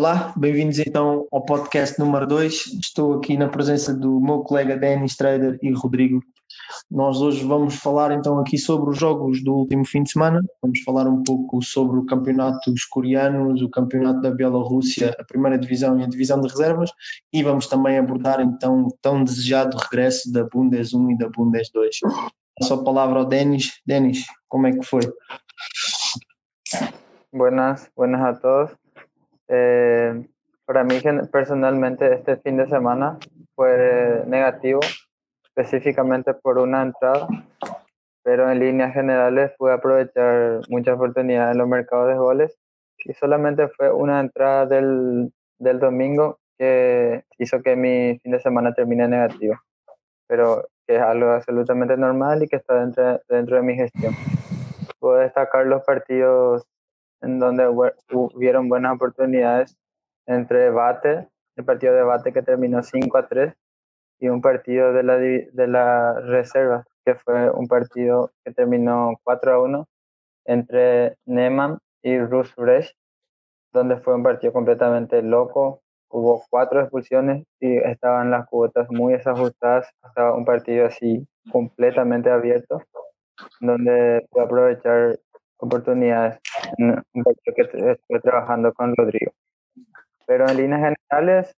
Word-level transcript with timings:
Olá, 0.00 0.32
bem-vindos 0.34 0.78
então 0.78 1.28
ao 1.30 1.44
podcast 1.44 1.98
número 1.98 2.26
2. 2.26 2.78
Estou 2.80 3.18
aqui 3.18 3.36
na 3.36 3.50
presença 3.50 3.92
do 3.92 4.18
meu 4.18 4.38
colega 4.38 4.74
Denis 4.74 5.14
Trader 5.14 5.58
e 5.60 5.70
Rodrigo. 5.74 6.22
Nós 6.90 7.20
hoje 7.20 7.44
vamos 7.44 7.74
falar 7.74 8.10
então 8.10 8.38
aqui 8.38 8.56
sobre 8.56 8.88
os 8.88 8.98
jogos 8.98 9.44
do 9.44 9.52
último 9.52 9.84
fim 9.84 10.02
de 10.02 10.12
semana. 10.12 10.42
Vamos 10.62 10.80
falar 10.80 11.06
um 11.06 11.22
pouco 11.22 11.60
sobre 11.60 11.98
o 11.98 12.06
campeonato 12.06 12.70
dos 12.70 12.86
coreanos, 12.86 13.60
o 13.60 13.68
campeonato 13.68 14.22
da 14.22 14.30
Bielorrússia, 14.30 15.14
a 15.18 15.24
primeira 15.24 15.58
divisão 15.58 16.00
e 16.00 16.02
a 16.02 16.08
divisão 16.08 16.40
de 16.40 16.48
reservas 16.48 16.90
e 17.30 17.42
vamos 17.42 17.66
também 17.66 17.98
abordar 17.98 18.40
então 18.40 18.86
o 18.86 18.96
tão 19.02 19.22
desejado 19.22 19.76
regresso 19.76 20.32
da 20.32 20.44
Bundes 20.44 20.94
1 20.94 21.10
e 21.10 21.18
da 21.18 21.28
Bundes 21.28 21.70
2. 21.74 21.98
Passo 22.58 22.72
a 22.72 22.82
palavra 22.82 23.18
ao 23.18 23.26
Denis. 23.26 23.82
Denis, 23.84 24.24
como 24.48 24.66
é 24.66 24.72
que 24.72 24.82
foi? 24.82 25.02
Buenas, 27.30 27.90
buenas 27.94 28.22
a 28.22 28.32
todos. 28.32 28.79
Eh, 29.52 30.28
para 30.64 30.84
mí 30.84 31.00
personalmente 31.32 32.14
este 32.14 32.36
fin 32.36 32.56
de 32.56 32.68
semana 32.68 33.18
fue 33.56 34.22
negativo, 34.26 34.78
específicamente 35.42 36.34
por 36.34 36.58
una 36.58 36.82
entrada, 36.82 37.26
pero 38.22 38.48
en 38.48 38.60
líneas 38.60 38.94
generales 38.94 39.50
pude 39.58 39.72
aprovechar 39.72 40.60
muchas 40.68 40.94
oportunidades 40.94 41.52
en 41.52 41.58
los 41.58 41.66
mercados 41.66 42.08
de 42.08 42.14
goles 42.14 42.56
y 43.04 43.12
solamente 43.14 43.66
fue 43.68 43.92
una 43.92 44.20
entrada 44.20 44.66
del, 44.66 45.32
del 45.58 45.80
domingo 45.80 46.38
que 46.56 47.24
hizo 47.38 47.60
que 47.62 47.74
mi 47.74 48.20
fin 48.22 48.30
de 48.30 48.40
semana 48.40 48.72
termine 48.72 49.08
negativo, 49.08 49.56
pero 50.28 50.68
que 50.86 50.96
es 50.96 51.02
algo 51.02 51.30
absolutamente 51.30 51.96
normal 51.96 52.44
y 52.44 52.48
que 52.48 52.56
está 52.56 52.78
dentro, 52.78 53.20
dentro 53.28 53.56
de 53.56 53.62
mi 53.62 53.74
gestión. 53.74 54.14
Puedo 55.00 55.16
destacar 55.16 55.66
los 55.66 55.82
partidos 55.82 56.64
en 57.22 57.38
donde 57.38 57.68
hubieron 58.12 58.68
buenas 58.68 58.94
oportunidades 58.94 59.76
entre 60.26 60.70
Bate, 60.70 61.28
el 61.56 61.64
partido 61.64 61.94
de 61.94 62.02
Bate 62.02 62.32
que 62.32 62.42
terminó 62.42 62.82
5 62.82 63.18
a 63.18 63.28
3, 63.28 63.54
y 64.20 64.28
un 64.28 64.40
partido 64.40 64.92
de 64.92 65.02
la, 65.02 65.16
de 65.16 65.66
la 65.66 66.20
reserva, 66.20 66.84
que 67.04 67.14
fue 67.14 67.50
un 67.50 67.66
partido 67.66 68.30
que 68.44 68.52
terminó 68.52 69.14
4 69.24 69.52
a 69.52 69.62
1 69.62 69.88
entre 70.44 71.16
Neman 71.26 71.78
y 72.02 72.18
Rus 72.18 72.52
Fresh, 72.54 72.94
donde 73.72 73.96
fue 73.98 74.14
un 74.14 74.22
partido 74.22 74.52
completamente 74.52 75.22
loco. 75.22 75.82
Hubo 76.12 76.42
cuatro 76.50 76.80
expulsiones 76.80 77.44
y 77.60 77.76
estaban 77.76 78.30
las 78.30 78.46
cuotas 78.48 78.88
muy 78.90 79.12
desajustadas. 79.12 79.88
Estaba 80.04 80.34
un 80.34 80.44
partido 80.44 80.86
así 80.86 81.26
completamente 81.52 82.30
abierto, 82.30 82.82
donde 83.60 84.26
pude 84.30 84.44
aprovechar 84.44 85.18
oportunidades 85.60 86.40
un 86.78 87.02
que 87.54 87.62
estoy 87.62 88.20
trabajando 88.22 88.72
con 88.72 88.94
Rodrigo. 88.96 89.32
Pero 90.26 90.48
en 90.48 90.56
líneas 90.56 90.94
generales 91.10 91.56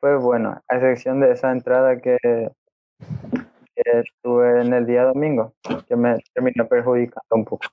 fue 0.00 0.16
bueno, 0.16 0.60
a 0.68 0.76
excepción 0.76 1.20
de 1.20 1.32
esa 1.32 1.50
entrada 1.52 2.00
que, 2.00 2.18
que 2.22 4.02
tuve 4.22 4.62
en 4.62 4.72
el 4.72 4.86
día 4.86 5.04
domingo, 5.04 5.52
que 5.86 5.96
me 5.96 6.18
terminó 6.34 6.66
perjudicando 6.68 7.28
un 7.30 7.44
poco. 7.44 7.66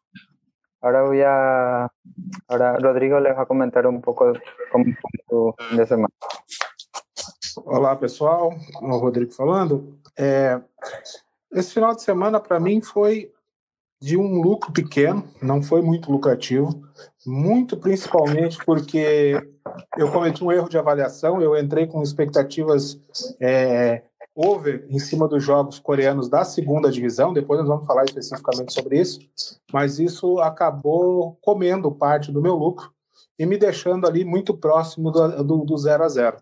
Ahora 0.82 1.02
voy 1.04 1.22
a. 1.26 1.90
Ahora 2.48 2.78
Rodrigo 2.78 3.20
les 3.20 3.36
va 3.36 3.42
a 3.42 3.46
comentar 3.48 3.88
um 3.88 4.00
pouco 4.00 4.34
como 4.72 4.86
foi 4.86 5.20
o 5.32 5.56
de 5.76 5.86
semana. 5.88 6.14
Olá, 7.66 7.96
pessoal. 7.96 8.54
O 8.82 8.98
Rodrigo 8.98 9.32
falando. 9.32 9.98
É, 10.16 10.62
esse 11.52 11.74
final 11.74 11.96
de 11.96 12.04
semana, 12.04 12.40
para 12.40 12.60
mim, 12.60 12.82
foi 12.82 13.34
de 14.06 14.16
um 14.16 14.40
lucro 14.40 14.72
pequeno, 14.72 15.24
não 15.42 15.64
foi 15.64 15.82
muito 15.82 16.12
lucrativo, 16.12 16.80
muito 17.26 17.76
principalmente 17.76 18.64
porque 18.64 19.36
eu 19.98 20.12
cometi 20.12 20.44
um 20.44 20.52
erro 20.52 20.70
de 20.70 20.78
avaliação, 20.78 21.42
eu 21.42 21.58
entrei 21.58 21.88
com 21.88 22.04
expectativas 22.04 23.00
é, 23.42 24.04
over 24.36 24.86
em 24.92 25.00
cima 25.00 25.28
dos 25.28 25.44
jogos 25.44 25.80
coreanos 25.80 26.30
da 26.30 26.46
segunda 26.46 26.92
divisão, 26.92 27.34
depois 27.34 27.60
nós 27.62 27.68
vamos 27.68 27.88
falar 27.88 28.06
especificamente 28.06 28.74
sobre 28.74 29.00
isso, 29.02 29.22
mas 29.74 29.98
isso 29.98 30.40
acabou 30.40 31.36
comendo 31.42 31.90
parte 31.90 32.32
do 32.32 32.44
meu 32.44 32.54
lucro 32.54 32.92
e 33.40 33.46
me 33.48 33.58
deixando 33.58 34.06
ali 34.06 34.24
muito 34.24 34.56
próximo 34.56 35.10
do, 35.10 35.44
do, 35.44 35.66
do 35.66 35.78
zero 35.80 36.04
a 36.04 36.10
zero. 36.10 36.38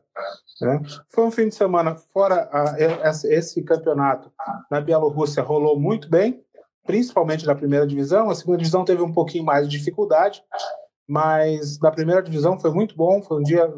Né? 0.59 0.81
Foi 1.07 1.23
um 1.23 1.31
fim 1.31 1.47
de 1.47 1.55
semana 1.55 1.95
fora 1.95 2.49
a, 2.51 2.75
esse 3.23 3.63
campeonato 3.63 4.29
na 4.69 4.81
Bielorrússia 4.81 5.41
rolou 5.41 5.79
muito 5.79 6.09
bem, 6.09 6.43
principalmente 6.85 7.45
na 7.45 7.55
primeira 7.55 7.87
divisão. 7.87 8.29
A 8.29 8.35
segunda 8.35 8.57
divisão 8.57 8.85
teve 8.85 9.01
um 9.01 9.11
pouquinho 9.11 9.45
mais 9.45 9.67
de 9.67 9.77
dificuldade, 9.77 10.43
mas 11.07 11.79
na 11.79 11.91
primeira 11.91 12.21
divisão 12.21 12.59
foi 12.59 12.71
muito 12.71 12.95
bom. 12.95 13.21
Foi 13.21 13.39
um 13.39 13.43
dia, 13.43 13.71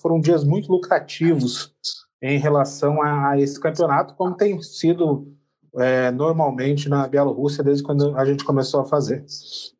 foram 0.00 0.20
dias 0.20 0.44
muito 0.44 0.70
lucrativos 0.70 1.74
em 2.20 2.38
relação 2.38 3.02
a, 3.02 3.30
a 3.30 3.40
esse 3.40 3.58
campeonato, 3.60 4.14
como 4.14 4.36
tem 4.36 4.60
sido 4.62 5.26
é, 5.78 6.10
normalmente 6.10 6.88
na 6.88 7.08
Bielorrússia 7.08 7.64
desde 7.64 7.82
quando 7.82 8.16
a 8.16 8.24
gente 8.24 8.44
começou 8.44 8.80
a 8.80 8.84
fazer. 8.84 9.24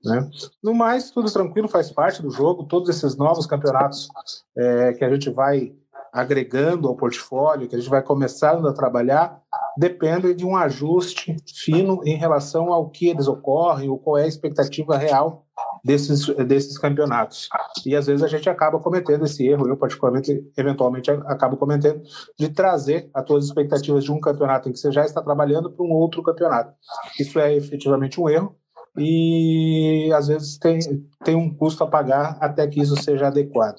Né? 0.04 0.28
No 0.62 0.75
mais, 0.75 1.10
tudo 1.10 1.31
tranquilo, 1.31 1.69
faz 1.69 1.91
parte 1.91 2.22
do 2.22 2.31
jogo. 2.31 2.65
Todos 2.65 2.88
esses 2.88 3.16
novos 3.16 3.47
campeonatos 3.47 4.09
é, 4.56 4.92
que 4.94 5.04
a 5.04 5.10
gente 5.10 5.31
vai 5.31 5.75
agregando 6.12 6.89
ao 6.89 6.97
portfólio, 6.97 7.67
que 7.67 7.75
a 7.75 7.78
gente 7.78 7.89
vai 7.89 8.03
começando 8.03 8.69
a 8.69 8.75
trabalhar, 8.75 9.41
dependem 9.78 10.37
de 10.37 10.45
um 10.45 10.55
ajuste 10.55 11.34
fino 11.65 12.03
em 12.05 12.17
relação 12.17 12.71
ao 12.71 12.91
que 12.91 13.09
eles 13.09 13.27
ocorrem, 13.27 13.89
ou 13.89 13.99
qual 13.99 14.19
é 14.19 14.25
a 14.25 14.28
expectativa 14.28 14.99
real 14.99 15.47
desses, 15.83 16.27
desses 16.47 16.77
campeonatos. 16.77 17.49
E 17.87 17.97
às 17.97 18.06
vezes 18.06 18.22
a 18.22 18.28
gente 18.28 18.49
acaba 18.51 18.78
cometendo 18.78 19.25
esse 19.25 19.47
erro, 19.47 19.67
eu 19.67 19.77
particularmente, 19.77 20.39
eventualmente, 20.56 21.11
acabo 21.11 21.56
cometendo, 21.56 22.03
de 22.39 22.49
trazer 22.51 23.09
as 23.15 23.27
suas 23.27 23.47
expectativas 23.47 24.05
de 24.05 24.12
um 24.12 24.21
campeonato 24.21 24.69
em 24.69 24.72
que 24.72 24.78
você 24.78 24.93
já 24.93 25.05
está 25.05 25.22
trabalhando 25.22 25.71
para 25.71 25.84
um 25.84 25.93
outro 25.93 26.22
campeonato. 26.22 26.75
Isso 27.19 27.39
é 27.39 27.56
efetivamente 27.56 28.21
um 28.21 28.28
erro, 28.28 28.55
e 28.97 30.12
às 30.15 30.28
vezes 30.28 30.59
tem, 30.59 30.78
tem 31.25 31.34
um 31.34 31.55
custo 31.55 31.83
a 31.83 31.87
pagar 31.87 32.37
até 32.41 32.67
que 32.67 32.81
isso 32.81 32.95
seja 33.03 33.28
adequado. 33.28 33.77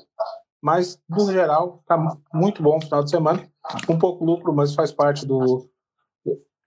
Mas, 0.63 0.97
no 1.09 1.29
geral, 1.29 1.79
está 1.81 1.97
muito 2.33 2.63
bom 2.63 2.77
o 2.77 2.81
final 2.81 3.03
de 3.03 3.09
semana. 3.09 3.45
Um 3.89 3.99
pouco 3.99 4.23
lucro, 4.23 4.53
mas 4.53 4.73
faz 4.73 4.93
parte 4.93 5.25
do, 5.25 5.69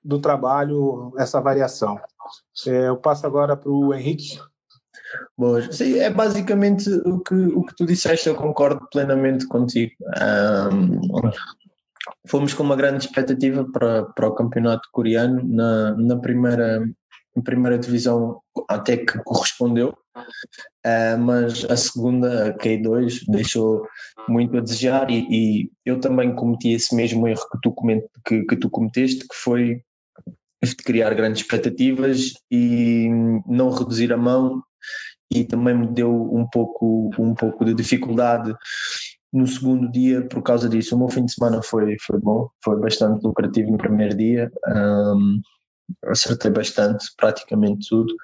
do 0.04 0.20
trabalho 0.20 1.14
essa 1.16 1.40
variação. 1.40 1.98
É, 2.66 2.88
eu 2.88 2.98
passo 2.98 3.26
agora 3.26 3.56
para 3.56 3.70
o 3.70 3.94
Henrique. 3.94 4.38
Boa. 5.34 5.72
Sim, 5.72 5.98
é 5.98 6.10
basicamente 6.10 6.90
o 6.90 7.20
que, 7.20 7.34
o 7.34 7.64
que 7.64 7.74
tu 7.74 7.86
disseste, 7.86 8.28
eu 8.28 8.34
concordo 8.34 8.86
plenamente 8.92 9.46
contigo. 9.48 9.94
Um, 10.70 11.00
fomos 12.28 12.52
com 12.52 12.62
uma 12.62 12.76
grande 12.76 13.06
expectativa 13.06 13.64
para, 13.72 14.04
para 14.04 14.28
o 14.28 14.34
campeonato 14.34 14.86
coreano 14.92 15.42
na, 15.42 15.96
na 15.96 16.18
primeira, 16.18 16.86
na 17.36 17.42
primeira 17.42 17.78
divisão, 17.78 18.40
até 18.68 18.96
que 18.96 19.18
correspondeu. 19.24 19.96
Uh, 20.86 21.18
mas 21.18 21.64
a 21.66 21.76
segunda, 21.76 22.48
a 22.48 22.54
K2, 22.56 23.24
deixou 23.28 23.86
muito 24.28 24.56
a 24.56 24.60
desejar 24.60 25.10
e, 25.10 25.26
e, 25.30 25.70
eu 25.84 26.00
também 26.00 26.34
cometi 26.34 26.70
esse 26.70 26.94
mesmo 26.94 27.28
erro 27.28 27.46
que 27.52 27.58
tu, 27.62 27.70
coment, 27.72 28.02
que, 28.24 28.44
que 28.44 28.56
tu 28.56 28.70
cometeste, 28.70 29.20
que 29.28 29.34
foi 29.34 29.82
de 30.62 30.74
criar 30.76 31.12
grandes 31.14 31.42
expectativas 31.42 32.32
e 32.50 33.08
não 33.46 33.70
reduzir 33.70 34.12
a 34.12 34.16
mão 34.16 34.62
e 35.30 35.44
também 35.44 35.76
me 35.76 35.86
deu 35.88 36.10
um 36.32 36.48
pouco, 36.48 37.10
um 37.18 37.34
pouco 37.34 37.64
de 37.64 37.74
dificuldade 37.74 38.54
no 39.32 39.46
segundo 39.46 39.90
dia 39.90 40.22
por 40.26 40.42
causa 40.42 40.68
disso. 40.68 40.94
O 40.94 40.98
meu 40.98 41.08
fim 41.08 41.24
de 41.24 41.32
semana 41.32 41.60
foi, 41.62 41.96
foi 42.00 42.18
bom, 42.18 42.48
foi 42.64 42.80
bastante 42.80 43.22
lucrativo 43.24 43.72
no 43.72 43.78
primeiro 43.78 44.16
dia, 44.16 44.50
um, 44.68 45.40
acertei 46.04 46.50
bastante, 46.50 47.06
praticamente 47.16 47.88
tudo 47.88 48.14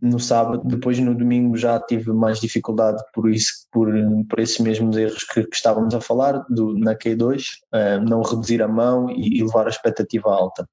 no 0.00 0.18
sábado, 0.18 0.62
depois 0.64 0.98
no 0.98 1.14
domingo 1.14 1.56
já 1.56 1.78
tive 1.80 2.12
mais 2.12 2.40
dificuldade 2.40 3.02
por 3.12 3.30
isso, 3.30 3.66
por, 3.70 3.88
por 4.28 4.38
esses 4.38 4.58
mesmos 4.58 4.96
erros 4.96 5.24
que, 5.24 5.44
que 5.44 5.56
estávamos 5.56 5.94
a 5.94 6.00
falar 6.00 6.44
do, 6.48 6.78
na 6.78 6.94
Q2, 6.94 7.42
uh, 7.72 7.76
eh, 7.76 8.00
não 8.00 8.22
reduzir 8.22 8.62
a 8.62 8.68
mão 8.68 9.10
e, 9.10 9.38
e 9.38 9.42
levar 9.42 9.66
a 9.66 9.70
expectativa 9.70 10.30
alta. 10.30 10.68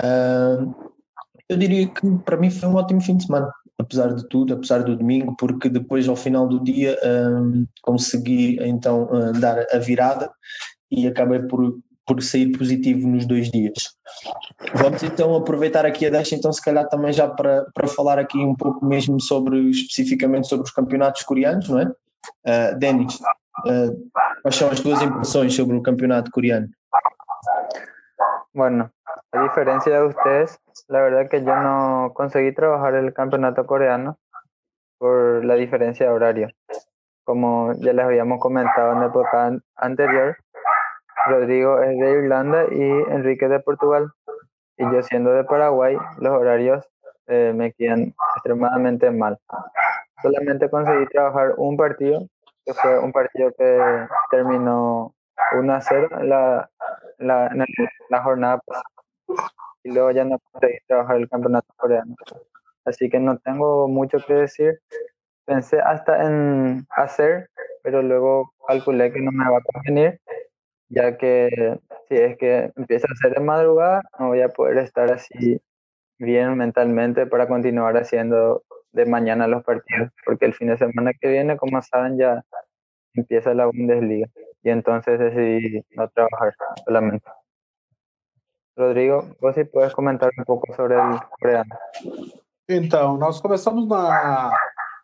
Uh, 0.00 0.74
eu 1.48 1.56
diria 1.56 1.86
que 1.86 2.18
para 2.24 2.36
mim 2.36 2.50
foi 2.50 2.68
um 2.68 2.74
ótimo 2.74 3.00
fim 3.00 3.16
de 3.16 3.26
semana, 3.26 3.50
apesar 3.78 4.14
de 4.14 4.26
tudo, 4.28 4.54
apesar 4.54 4.82
do 4.82 4.96
domingo, 4.96 5.36
porque 5.36 5.68
depois 5.68 6.08
ao 6.08 6.16
final 6.16 6.48
do 6.48 6.62
dia 6.62 6.98
uh, 7.02 7.66
consegui 7.82 8.58
então 8.60 9.08
dar 9.40 9.64
a 9.72 9.78
virada 9.78 10.30
e 10.90 11.06
acabei 11.06 11.40
por 11.40 11.78
por 12.06 12.22
sair 12.22 12.56
positivo 12.56 13.08
nos 13.08 13.26
dois 13.26 13.50
dias. 13.50 13.96
Vamos 14.74 15.02
então 15.02 15.34
aproveitar 15.34 15.86
aqui 15.86 16.06
a 16.06 16.10
deixa, 16.10 16.34
então 16.34 16.52
se 16.52 16.62
calhar 16.62 16.86
também 16.88 17.12
já 17.12 17.28
para, 17.28 17.66
para 17.74 17.88
falar 17.88 18.18
aqui 18.18 18.38
um 18.38 18.54
pouco 18.54 18.84
mesmo 18.84 19.20
sobre, 19.20 19.70
especificamente 19.70 20.48
sobre 20.48 20.64
os 20.64 20.72
campeonatos 20.72 21.22
coreanos, 21.22 21.68
não 21.68 21.80
é? 21.80 21.86
Uh, 22.46 22.78
Denis, 22.78 23.16
uh, 23.16 24.10
quais 24.42 24.56
são 24.56 24.70
as 24.70 24.80
tuas 24.80 25.02
impressões 25.02 25.54
sobre 25.54 25.76
o 25.76 25.82
campeonato 25.82 26.30
coreano? 26.30 26.68
Bueno, 28.54 28.90
a 29.32 29.42
diferencia 29.42 30.00
de 30.00 30.06
ustedes, 30.06 30.58
la 30.88 31.00
verdad 31.00 31.28
que 31.28 31.42
yo 31.42 31.56
no 31.56 32.12
conseguí 32.14 32.52
trabajar 32.52 32.94
el 32.94 33.12
campeonato 33.12 33.66
coreano 33.66 34.16
por 34.98 35.44
la 35.44 35.54
diferencia 35.56 36.06
de 36.06 36.12
horario. 36.12 36.48
como 37.24 37.72
ya 37.72 37.92
les 37.92 38.04
habíamos 38.04 38.38
comentado 38.38 38.92
en 38.92 39.02
época 39.02 39.58
anterior, 39.76 40.36
Rodrigo 41.26 41.80
es 41.80 41.98
de 41.98 42.10
Irlanda 42.10 42.64
y 42.70 42.82
Enrique 43.12 43.48
de 43.48 43.60
Portugal. 43.60 44.10
Y 44.76 44.84
yo 44.84 45.02
siendo 45.02 45.32
de 45.32 45.44
Paraguay, 45.44 45.96
los 46.18 46.32
horarios 46.32 46.84
eh, 47.26 47.52
me 47.54 47.72
quedan 47.72 48.14
extremadamente 48.36 49.10
mal. 49.10 49.38
Solamente 50.22 50.68
conseguí 50.68 51.06
trabajar 51.06 51.54
un 51.56 51.76
partido, 51.76 52.26
que 52.64 52.74
fue 52.74 52.98
un 52.98 53.12
partido 53.12 53.52
que 53.56 54.06
terminó 54.30 55.14
1 55.58 55.74
a 55.74 55.80
0 55.80 56.08
en 56.20 56.28
la, 56.28 56.70
la, 57.18 57.46
en 57.48 57.64
la 58.10 58.22
jornada 58.22 58.58
pasada. 58.66 58.84
Y 59.82 59.92
luego 59.92 60.10
ya 60.10 60.24
no 60.24 60.38
conseguí 60.50 60.78
trabajar 60.86 61.16
el 61.16 61.28
campeonato 61.28 61.68
coreano. 61.76 62.14
Así 62.84 63.08
que 63.08 63.18
no 63.18 63.38
tengo 63.38 63.88
mucho 63.88 64.18
que 64.26 64.34
decir. 64.34 64.80
Pensé 65.46 65.78
hasta 65.80 66.24
en 66.24 66.86
hacer, 66.90 67.50
pero 67.82 68.02
luego 68.02 68.52
calculé 68.66 69.12
que 69.12 69.20
no 69.20 69.30
me 69.30 69.44
va 69.44 69.58
a 69.58 69.72
convenir, 69.72 70.18
ya 70.88 71.16
que 71.16 71.78
si 72.08 72.16
es 72.16 72.36
que 72.36 72.72
empieza 72.76 73.06
a 73.08 73.12
hacer 73.12 73.34
de 73.38 73.44
madrugada, 73.44 74.02
no 74.18 74.28
voy 74.28 74.42
a 74.42 74.48
poder 74.48 74.78
estar 74.78 75.10
así 75.12 75.60
bien 76.18 76.56
mentalmente 76.56 77.26
para 77.26 77.48
continuar 77.48 77.96
haciendo 77.96 78.62
de 78.92 79.06
mañana 79.06 79.48
los 79.48 79.64
partidos, 79.64 80.10
porque 80.24 80.46
el 80.46 80.54
fin 80.54 80.68
de 80.68 80.78
semana 80.78 81.12
que 81.20 81.28
viene, 81.28 81.56
como 81.56 81.82
saben, 81.82 82.16
ya 82.16 82.42
empieza 83.14 83.54
la 83.54 83.66
Bundesliga 83.66 84.28
y 84.62 84.70
entonces 84.70 85.18
decidí 85.18 85.84
no 85.96 86.08
trabajar 86.08 86.54
solamente. 86.84 87.28
Rodrigo, 88.76 89.24
vos 89.40 89.54
sí 89.54 89.64
puedes 89.64 89.92
comentar 89.92 90.30
um 90.36 90.44
pouco 90.44 90.72
sobre 90.74 90.96
o 90.96 91.20
coreano. 91.40 91.76
Então, 92.68 93.16
nós 93.16 93.40
começamos 93.40 93.86
na, 93.86 94.50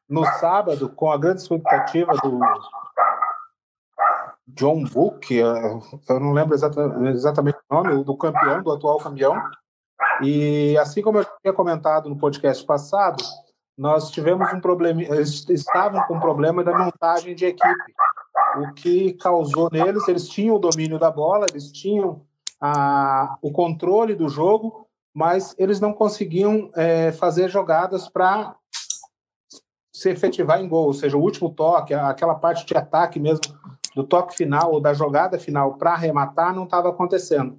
no 0.09 0.25
sábado 0.25 0.89
com 0.91 1.11
a 1.11 1.19
grande 1.19 1.43
expectativa 1.43 2.13
do 2.23 2.39
John 4.55 4.85
Book, 4.85 5.35
eu 5.35 6.21
não 6.21 6.33
lembro 6.33 6.55
exatamente, 6.55 7.17
exatamente 7.17 7.59
o 7.71 7.75
nome, 7.75 8.05
do 8.05 8.17
campeão, 8.17 8.63
do 8.63 8.73
atual 8.73 8.99
campeão. 8.99 9.35
E 10.23 10.77
assim 10.79 11.03
como 11.03 11.19
eu 11.19 11.27
tinha 11.43 11.53
comentado 11.53 12.09
no 12.09 12.17
podcast 12.17 12.65
passado, 12.65 13.23
nós 13.77 14.11
tivemos 14.11 14.53
um 14.53 14.61
problema, 14.61 15.03
eles 15.03 15.49
estavam 15.49 16.03
com 16.07 16.17
um 16.17 16.21
problema 16.21 16.63
da 16.63 16.77
montagem 16.77 17.35
de 17.35 17.47
equipe, 17.47 17.95
o 18.59 18.75
que 18.75 19.15
causou 19.15 19.71
neles, 19.71 20.07
eles 20.09 20.29
tinham 20.29 20.57
o 20.57 20.59
domínio 20.59 20.99
da 20.99 21.11
bola, 21.11 21.47
eles 21.51 21.71
tinham 21.73 22.23
a, 22.61 23.39
o 23.41 23.51
controle 23.51 24.15
do 24.15 24.29
jogo, 24.29 24.87
mas 25.15 25.55
eles 25.59 25.81
não 25.81 25.93
conseguiam 25.93 26.71
é, 26.75 27.13
fazer 27.13 27.49
jogadas 27.49 28.09
para 28.09 28.55
se 29.93 30.11
efetivar 30.11 30.61
em 30.61 30.69
gol, 30.69 30.87
ou 30.87 30.95
seja, 30.95 31.17
o 31.17 31.21
último 31.21 31.51
toque, 31.51 31.95
aquela 31.95 32.35
parte 32.35 32.67
de 32.67 32.77
ataque 32.77 33.19
mesmo, 33.19 33.43
do 34.01 34.07
toque 34.07 34.37
final 34.37 34.73
ou 34.73 34.81
da 34.81 34.95
jogada 34.95 35.39
final 35.39 35.75
para 35.75 35.93
arrematar, 35.93 36.55
não 36.55 36.65
estava 36.65 36.89
acontecendo. 36.89 37.59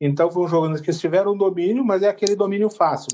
Então 0.00 0.30
foi 0.30 0.44
um 0.44 0.48
jogo 0.48 0.72
que 0.80 0.90
eles 0.90 1.00
tiveram 1.00 1.32
um 1.32 1.36
domínio, 1.36 1.84
mas 1.84 2.02
é 2.02 2.08
aquele 2.08 2.36
domínio 2.36 2.70
fácil, 2.70 3.08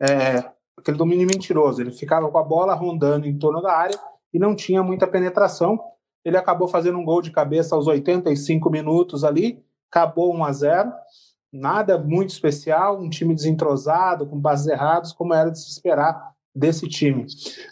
é, 0.00 0.44
aquele 0.78 0.96
domínio 0.96 1.26
mentiroso. 1.26 1.82
Ele 1.82 1.90
ficava 1.90 2.30
com 2.30 2.38
a 2.38 2.42
bola 2.42 2.74
rondando 2.74 3.26
em 3.26 3.36
torno 3.36 3.60
da 3.60 3.72
área 3.72 3.98
e 4.32 4.38
não 4.38 4.54
tinha 4.54 4.82
muita 4.82 5.06
penetração. 5.06 5.78
Ele 6.24 6.36
acabou 6.36 6.68
fazendo 6.68 6.98
um 6.98 7.04
gol 7.04 7.20
de 7.20 7.32
cabeça 7.32 7.74
aos 7.74 7.86
85 7.86 8.70
minutos 8.70 9.24
ali, 9.24 9.62
acabou 9.90 10.32
1 10.34 10.44
a 10.44 10.52
0 10.52 10.92
nada 11.52 11.98
muito 11.98 12.30
especial, 12.30 12.98
um 12.98 13.10
time 13.10 13.34
desentrosado, 13.34 14.26
com 14.26 14.38
bases 14.38 14.68
erradas, 14.68 15.12
como 15.12 15.34
era 15.34 15.50
de 15.50 15.60
se 15.60 15.68
esperar 15.68 16.32
desse 16.54 16.88
time. 16.88 17.26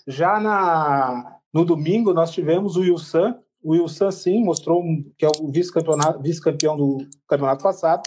Já 0.07 0.39
na, 0.39 1.39
no 1.53 1.65
domingo, 1.65 2.13
nós 2.13 2.31
tivemos 2.31 2.77
o 2.77 2.81
Wilson. 2.81 3.35
O 3.63 3.73
Wilson, 3.73 4.11
sim, 4.11 4.43
mostrou 4.43 4.83
que 5.19 5.25
é 5.25 5.29
o 5.29 5.51
vice-campeão 5.51 6.21
vice 6.21 6.41
do 6.41 6.99
campeonato 7.29 7.63
passado, 7.63 8.03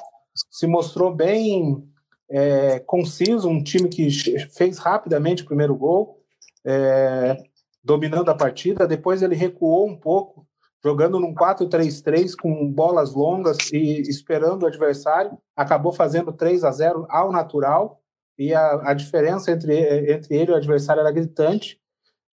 se 0.50 0.66
mostrou 0.66 1.14
bem 1.14 1.88
é, 2.30 2.80
conciso, 2.80 3.48
um 3.48 3.64
time 3.64 3.88
que 3.88 4.10
fez 4.50 4.80
rapidamente 4.80 5.44
o 5.44 5.46
primeiro 5.46 5.76
gol, 5.76 6.20
é, 6.66 7.38
dominando 7.84 8.30
a 8.30 8.36
partida. 8.36 8.88
Depois 8.88 9.22
ele 9.22 9.36
recuou 9.36 9.88
um 9.88 9.96
pouco, 9.96 10.48
jogando 10.84 11.20
num 11.20 11.34
4-3-3 11.34 12.36
com 12.36 12.68
bolas 12.72 13.14
longas 13.14 13.58
e 13.72 14.02
esperando 14.02 14.64
o 14.64 14.68
adversário, 14.68 15.38
acabou 15.56 15.92
fazendo 15.92 16.34
3 16.34 16.64
a 16.64 16.72
0 16.72 17.06
ao 17.10 17.32
natural. 17.32 18.02
E 18.40 18.52
a, 18.52 18.90
a 18.90 18.94
diferença 18.96 19.52
entre, 19.52 20.12
entre 20.12 20.36
ele 20.36 20.50
e 20.50 20.54
o 20.54 20.58
adversário 20.58 21.02
era 21.02 21.12
gritante 21.12 21.80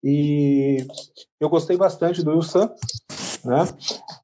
e 0.09 0.87
eu 1.37 1.49
gostei 1.49 1.75
bastante 1.75 2.23
do 2.23 2.31
Wilson, 2.31 2.69
né? 3.43 3.65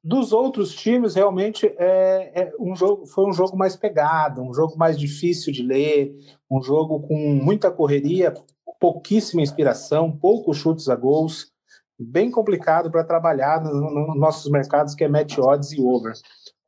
Dos 0.02 0.32
outros 0.32 0.74
times, 0.74 1.14
realmente 1.14 1.66
é, 1.78 2.42
é, 2.42 2.52
um 2.58 2.74
jogo, 2.74 3.04
foi 3.04 3.28
um 3.28 3.34
jogo 3.34 3.54
mais 3.54 3.76
pegado, 3.76 4.40
um 4.40 4.54
jogo 4.54 4.78
mais 4.78 4.98
difícil 4.98 5.52
de 5.52 5.62
ler, 5.62 6.14
um 6.50 6.62
jogo 6.62 7.00
com 7.06 7.14
muita 7.14 7.70
correria, 7.70 8.32
pouquíssima 8.80 9.42
inspiração, 9.42 10.10
poucos 10.10 10.56
chutes 10.56 10.88
a 10.88 10.96
gols 10.96 11.52
bem 11.98 12.30
complicado 12.30 12.90
para 12.90 13.04
trabalhar 13.04 13.62
nos 13.62 13.74
no 13.74 14.14
nossos 14.14 14.50
mercados, 14.50 14.94
que 14.94 15.04
é 15.04 15.08
match 15.08 15.38
odds 15.38 15.72
e 15.72 15.80
over. 15.82 16.14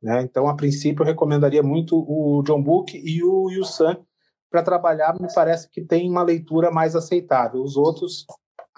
Né? 0.01 0.21
Então, 0.21 0.47
a 0.47 0.55
princípio, 0.55 1.01
eu 1.01 1.07
recomendaria 1.07 1.63
muito 1.63 1.97
o 1.97 2.43
John 2.43 2.61
Book 2.61 2.95
e 2.95 3.23
o 3.23 3.49
Yusan 3.49 3.97
para 4.49 4.63
trabalhar, 4.63 5.19
me 5.19 5.27
parece 5.33 5.69
que 5.69 5.81
tem 5.81 6.09
uma 6.09 6.23
leitura 6.23 6.71
mais 6.71 6.95
aceitável. 6.95 7.61
Os 7.61 7.75
outros, 7.75 8.25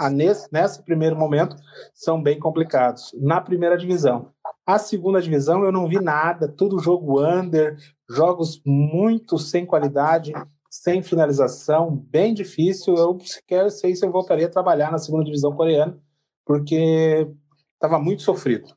nesse, 0.08 0.48
nesse 0.52 0.84
primeiro 0.84 1.16
momento, 1.16 1.56
são 1.96 2.22
bem 2.22 2.38
complicados. 2.38 3.12
Na 3.20 3.42
primeira 3.42 3.76
divisão. 3.76 4.32
A 4.64 4.78
segunda 4.78 5.20
divisão, 5.20 5.64
eu 5.64 5.72
não 5.72 5.88
vi 5.88 6.00
nada, 6.00 6.48
tudo 6.48 6.78
jogo 6.78 7.20
under, 7.20 7.76
jogos 8.08 8.62
muito 8.64 9.40
sem 9.40 9.66
qualidade, 9.66 10.32
sem 10.70 11.02
finalização, 11.02 11.96
bem 11.96 12.36
difícil. 12.36 12.94
Eu 12.96 13.20
sequer 13.20 13.72
sei 13.72 13.96
se 13.96 14.06
eu 14.06 14.12
voltaria 14.12 14.46
a 14.46 14.52
trabalhar 14.52 14.92
na 14.92 15.00
segunda 15.00 15.26
divisão 15.26 15.56
coreana, 15.56 15.98
porque 16.46 17.28
estava 17.74 17.98
muito 17.98 18.22
sofrido. 18.22 18.72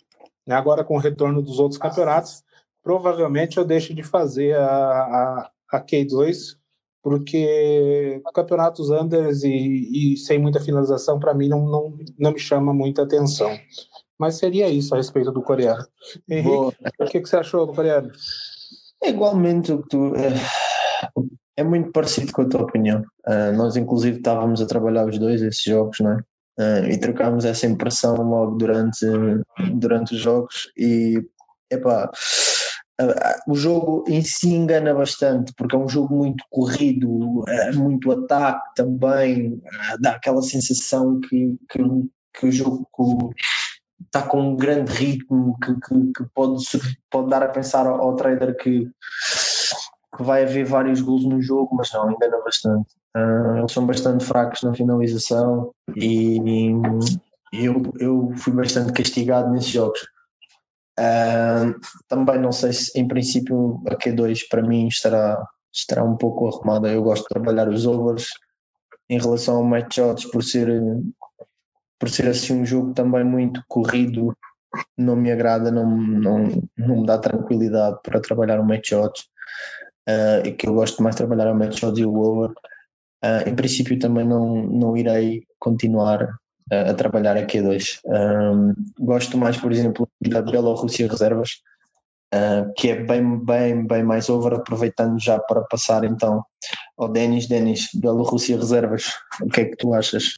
Agora, 0.48 0.82
com 0.82 0.96
o 0.96 1.00
retorno 1.00 1.42
dos 1.42 1.58
outros 1.58 1.78
campeonatos, 1.78 2.42
provavelmente 2.82 3.58
eu 3.58 3.64
deixo 3.64 3.94
de 3.94 4.02
fazer 4.02 4.56
a, 4.56 4.66
a, 4.66 5.50
a 5.72 5.81
K2, 5.84 6.56
porque 7.03 8.23
campeonatos 8.35 8.91
unders 8.91 9.43
e, 9.43 10.13
e 10.15 10.17
sem 10.17 10.39
muita 10.39 10.61
finalização, 10.61 11.19
para 11.19 11.35
mim, 11.35 11.49
não, 11.49 11.65
não, 11.67 11.99
não 12.19 12.32
me 12.32 12.39
chama 12.39 12.73
muita 12.73 13.03
atenção. 13.03 13.51
Mas 14.19 14.37
seria 14.37 14.69
isso 14.69 14.94
a 14.94 14.99
respeito 14.99 15.32
do 15.32 15.43
coreano. 15.43 15.85
Henrique, 16.29 16.77
o 17.01 17.05
que, 17.06 17.21
que 17.21 17.29
você 17.29 17.37
achou 17.37 17.67
do 17.67 17.75
coreano? 17.75 18.11
É 19.03 19.11
igualmente 19.11 19.73
o 19.73 19.82
que 19.82 19.89
tu. 19.89 20.15
É, 20.15 20.32
é 21.56 21.65
muito 21.65 21.91
parecido 21.91 22.32
com 22.32 22.43
a 22.43 22.49
tua 22.49 22.63
opinião. 22.63 23.03
Uh, 23.27 23.53
nós, 23.56 23.77
inclusive, 23.77 24.19
estávamos 24.19 24.63
a 24.63 24.67
trabalhar 24.67 25.06
os 25.06 25.19
dois 25.19 25.43
esses 25.43 25.63
jogos, 25.65 25.99
não 25.99 26.13
é? 26.13 26.23
uh, 26.59 26.87
e 26.87 26.99
trocámos 26.99 27.44
essa 27.44 27.67
impressão 27.67 28.17
logo 28.17 28.56
durante, 28.56 29.06
durante 29.75 30.15
os 30.15 30.21
jogos 30.21 30.71
e 30.77 31.23
epá, 31.71 32.11
o 33.47 33.55
jogo 33.55 34.05
em 34.09 34.23
si 34.23 34.55
engana 34.55 34.94
bastante 34.94 35.53
porque 35.56 35.77
é 35.77 35.79
um 35.79 35.89
jogo 35.89 36.15
muito 36.15 36.44
corrido, 36.51 37.41
uh, 37.41 37.75
muito 37.75 38.11
ataque 38.13 38.75
também, 38.75 39.61
dá 40.01 40.13
aquela 40.13 40.43
sensação 40.43 41.21
que, 41.21 41.56
que, 41.71 41.82
que 42.35 42.47
o 42.47 42.53
jogo 42.53 42.87
está 44.06 44.23
com 44.23 44.41
um 44.41 44.56
grande 44.56 44.93
ritmo 44.93 45.56
que, 45.63 45.75
que, 45.75 46.13
que, 46.13 46.25
pode, 46.35 46.65
pode 47.11 47.31
dar 47.31 47.43
a 47.43 47.49
pensar 47.49 47.87
ao, 47.87 48.01
ao 48.01 48.17
trader 48.17 48.56
que, 48.56 48.89
que 50.17 50.23
vai 50.23 50.44
haver 50.44 50.65
vários 50.65 51.01
gols 51.01 51.25
no 51.25 51.41
jogo, 51.41 51.75
mas 51.75 51.93
não, 51.93 52.11
engana 52.11 52.39
bastante. 52.44 52.94
Uh, 53.17 53.59
eles 53.59 53.73
são 53.73 53.87
bastante 53.87 54.25
fracos 54.25 54.63
na 54.63 54.75
finalização 54.75 55.71
e 55.94 56.73
eu, 57.53 57.82
eu 57.99 58.32
fui 58.37 58.53
bastante 58.53 58.93
castigado 58.93 59.51
nesses 59.51 59.71
jogos. 59.71 60.01
Uh, 60.99 61.75
também 62.06 62.39
não 62.39 62.53
sei 62.53 62.72
se 62.72 62.99
em 62.99 63.08
princípio 63.08 63.82
a 63.89 63.96
Q2 63.96 64.43
para 64.51 64.63
mim 64.63 64.87
estará, 64.89 65.43
estará 65.72 66.05
um 66.05 66.17
pouco 66.17 66.49
arrumada. 66.49 66.93
Eu 66.93 67.03
gosto 67.03 67.22
de 67.22 67.29
trabalhar 67.29 67.69
os 67.69 67.87
overs 67.87 68.27
em 69.08 69.19
relação 69.19 69.56
ao 69.56 69.65
match 69.65 69.94
shots 69.94 70.27
por 70.27 70.43
ser, 70.43 70.69
por 71.99 72.11
ser 72.11 72.29
assim 72.29 72.61
um 72.61 72.67
jogo 72.67 72.93
também 72.94 73.25
muito 73.25 73.63
corrido. 73.69 74.37
Não 74.96 75.17
me 75.17 75.31
agrada, 75.31 75.70
não, 75.70 75.91
não, 75.91 76.49
não 76.77 77.01
me 77.01 77.06
dá 77.06 77.19
tranquilidade 77.19 77.99
para 78.03 78.20
trabalhar 78.20 78.61
o 78.61 78.65
match 78.65 78.89
shots. 78.89 79.22
Uh, 80.08 80.46
e 80.46 80.53
que 80.53 80.67
eu 80.67 80.75
gosto 80.75 81.03
mais 81.03 81.15
de 81.15 81.19
trabalhar 81.19 81.53
o 81.53 81.55
match 81.55 81.79
shots 81.79 81.99
e 81.99 82.05
o 82.05 82.15
over 82.17 82.53
Uh, 83.25 83.49
em 83.49 83.55
princípio 83.55 83.96
também 84.01 84.27
não, 84.27 84.67
não 84.67 84.96
irei 84.96 85.46
continuar 85.61 86.29
a 86.91 86.94
trabalhar 86.94 87.36
aqui 87.36 87.60
dois. 87.60 88.00
Um, 88.05 88.74
gosto 88.98 89.36
mais, 89.36 89.56
por 89.56 89.72
exemplo, 89.72 90.08
da 90.20 90.43
Bielorrússia 90.43 91.08
Reservas, 91.08 91.62
uh, 92.34 92.72
que 92.76 92.91
é 92.91 92.96
bem, 92.96 93.38
bem, 93.44 93.86
bem 93.86 94.02
mais 94.02 94.29
over, 94.29 94.55
aproveitando 94.55 95.20
já 95.20 95.38
para 95.38 95.62
passar 95.62 96.05
então 96.05 96.44
ao 96.96 97.08
Denis. 97.08 97.46
Denis, 97.46 97.88
Bielorrússia 97.94 98.56
Reservas, 98.56 99.12
o 99.43 99.48
que 99.48 99.60
é 99.60 99.64
que 99.67 99.76
tu 99.76 99.94
achas? 99.94 100.36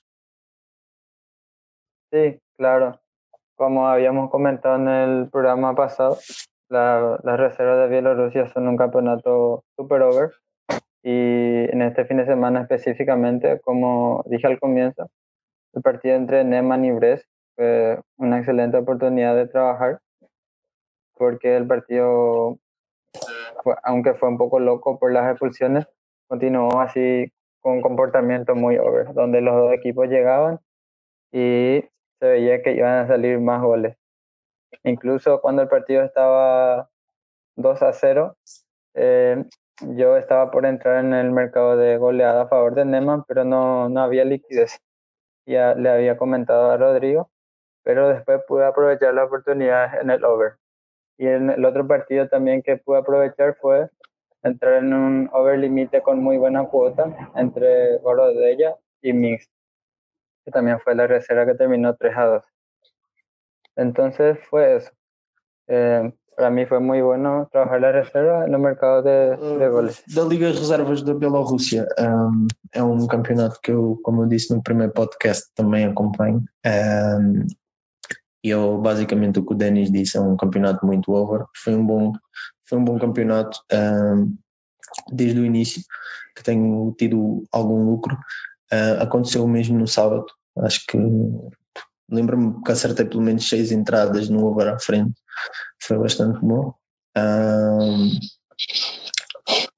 Sí, 2.12 2.38
claro. 2.56 2.98
como 3.56 3.86
habíamos 3.88 4.30
comentado 4.30 4.76
en 4.76 4.88
el 4.88 5.30
programa 5.30 5.74
pasado, 5.74 6.18
la, 6.68 7.18
las 7.22 7.38
reservas 7.38 7.78
de 7.78 7.88
Bielorrusia 7.88 8.52
son 8.52 8.68
un 8.68 8.76
campeonato 8.76 9.64
super 9.76 10.02
over 10.02 10.32
y 11.02 11.70
en 11.70 11.82
este 11.82 12.04
fin 12.04 12.16
de 12.16 12.26
semana 12.26 12.62
específicamente, 12.62 13.60
como 13.60 14.24
dije 14.26 14.46
al 14.46 14.58
comienzo, 14.58 15.08
el 15.74 15.82
partido 15.82 16.14
entre 16.14 16.44
Neman 16.44 16.84
y 16.84 16.92
Brest 16.92 17.26
fue 17.56 18.00
una 18.16 18.38
excelente 18.38 18.76
oportunidad 18.76 19.36
de 19.36 19.46
trabajar 19.46 20.00
porque 21.16 21.56
el 21.56 21.66
partido, 21.66 22.58
aunque 23.82 24.14
fue 24.14 24.28
un 24.28 24.38
poco 24.38 24.58
loco 24.58 24.98
por 24.98 25.12
las 25.12 25.30
expulsiones, 25.30 25.86
continuó 26.26 26.80
así 26.80 27.32
con 27.60 27.74
un 27.74 27.82
comportamiento 27.82 28.54
muy 28.54 28.76
over, 28.78 29.14
donde 29.14 29.40
los 29.40 29.54
dos 29.54 29.72
equipos 29.72 30.08
llegaban 30.08 30.60
y 31.32 31.84
se 32.20 32.26
veía 32.26 32.62
que 32.62 32.72
iban 32.74 33.04
a 33.04 33.06
salir 33.06 33.40
más 33.40 33.62
goles. 33.62 33.96
Incluso 34.82 35.40
cuando 35.40 35.62
el 35.62 35.68
partido 35.68 36.02
estaba 36.02 36.90
2 37.56 37.82
a 37.82 37.92
0, 37.92 38.36
eh, 38.94 39.44
yo 39.80 40.16
estaba 40.16 40.50
por 40.50 40.66
entrar 40.66 41.04
en 41.04 41.14
el 41.14 41.30
mercado 41.30 41.76
de 41.76 41.96
goleada 41.96 42.42
a 42.42 42.48
favor 42.48 42.74
de 42.74 42.84
Neman, 42.84 43.24
pero 43.24 43.44
no, 43.44 43.88
no 43.88 44.00
había 44.00 44.24
liquidez. 44.24 44.80
Ya 45.46 45.74
le 45.74 45.90
había 45.90 46.16
comentado 46.16 46.70
a 46.70 46.76
Rodrigo, 46.76 47.30
pero 47.82 48.08
después 48.08 48.42
pude 48.48 48.64
aprovechar 48.64 49.14
la 49.14 49.24
oportunidad 49.24 50.00
en 50.00 50.10
el 50.10 50.24
over. 50.24 50.54
Y 51.18 51.26
en 51.26 51.50
el 51.50 51.64
otro 51.64 51.86
partido 51.86 52.28
también 52.28 52.62
que 52.62 52.76
pude 52.76 52.98
aprovechar 52.98 53.56
fue 53.60 53.88
entrar 54.42 54.74
en 54.74 54.92
un 54.92 55.30
over 55.32 55.58
límite 55.58 56.02
con 56.02 56.22
muy 56.22 56.38
buena 56.38 56.64
cuota 56.64 57.30
entre 57.36 57.98
Gorodella 57.98 58.76
y 59.00 59.12
Mix, 59.12 59.48
que 60.44 60.50
también 60.50 60.80
fue 60.80 60.94
la 60.94 61.06
reserva 61.06 61.46
que 61.46 61.54
terminó 61.54 61.94
3 61.96 62.16
a 62.16 62.24
2. 62.26 62.44
Entonces 63.76 64.38
fue 64.48 64.76
eso. 64.76 64.92
Eh, 65.66 66.12
para 66.36 66.50
mim 66.50 66.66
foi 66.66 66.78
muito 66.80 67.04
bueno 67.04 67.46
trabalhar 67.50 67.92
na 67.92 68.00
reserva 68.02 68.46
no 68.46 68.58
mercado 68.58 69.04
de, 69.04 69.36
de 69.58 69.68
goles. 69.68 70.02
Da 70.14 70.22
Liga 70.22 70.48
Reservas 70.48 71.02
da 71.02 71.14
Bielorrússia, 71.14 71.86
um, 71.98 72.46
é 72.72 72.82
um 72.82 73.06
campeonato 73.06 73.58
que 73.62 73.70
eu, 73.70 73.98
como 74.02 74.22
eu 74.22 74.26
disse 74.26 74.54
no 74.54 74.62
primeiro 74.62 74.92
podcast, 74.92 75.46
também 75.54 75.84
acompanho. 75.84 76.42
Um, 76.66 77.46
e 78.42 78.50
eu, 78.50 78.78
basicamente, 78.78 79.38
o 79.38 79.44
que 79.44 79.52
o 79.52 79.56
Denis 79.56 79.90
disse 79.90 80.16
é 80.16 80.20
um 80.20 80.36
campeonato 80.36 80.84
muito 80.84 81.12
over. 81.12 81.46
Foi 81.56 81.74
um 81.74 81.86
bom, 81.86 82.12
foi 82.68 82.78
um 82.78 82.84
bom 82.84 82.98
campeonato 82.98 83.58
um, 83.72 84.36
desde 85.12 85.40
o 85.40 85.46
início, 85.46 85.82
que 86.36 86.42
tenho 86.42 86.94
tido 86.98 87.44
algum 87.50 87.84
lucro. 87.84 88.14
Uh, 88.72 89.02
aconteceu 89.02 89.46
mesmo 89.46 89.78
no 89.78 89.86
sábado, 89.86 90.26
acho 90.58 90.84
que 90.86 90.98
lembro-me 92.10 92.62
que 92.62 92.72
acertei 92.72 93.06
pelo 93.06 93.22
menos 93.22 93.48
seis 93.48 93.72
entradas 93.72 94.28
no 94.28 94.44
over 94.46 94.68
à 94.68 94.78
frente, 94.78 95.14
foi 95.82 95.98
bastante 95.98 96.38
bom. 96.40 96.74
Um, 97.16 98.10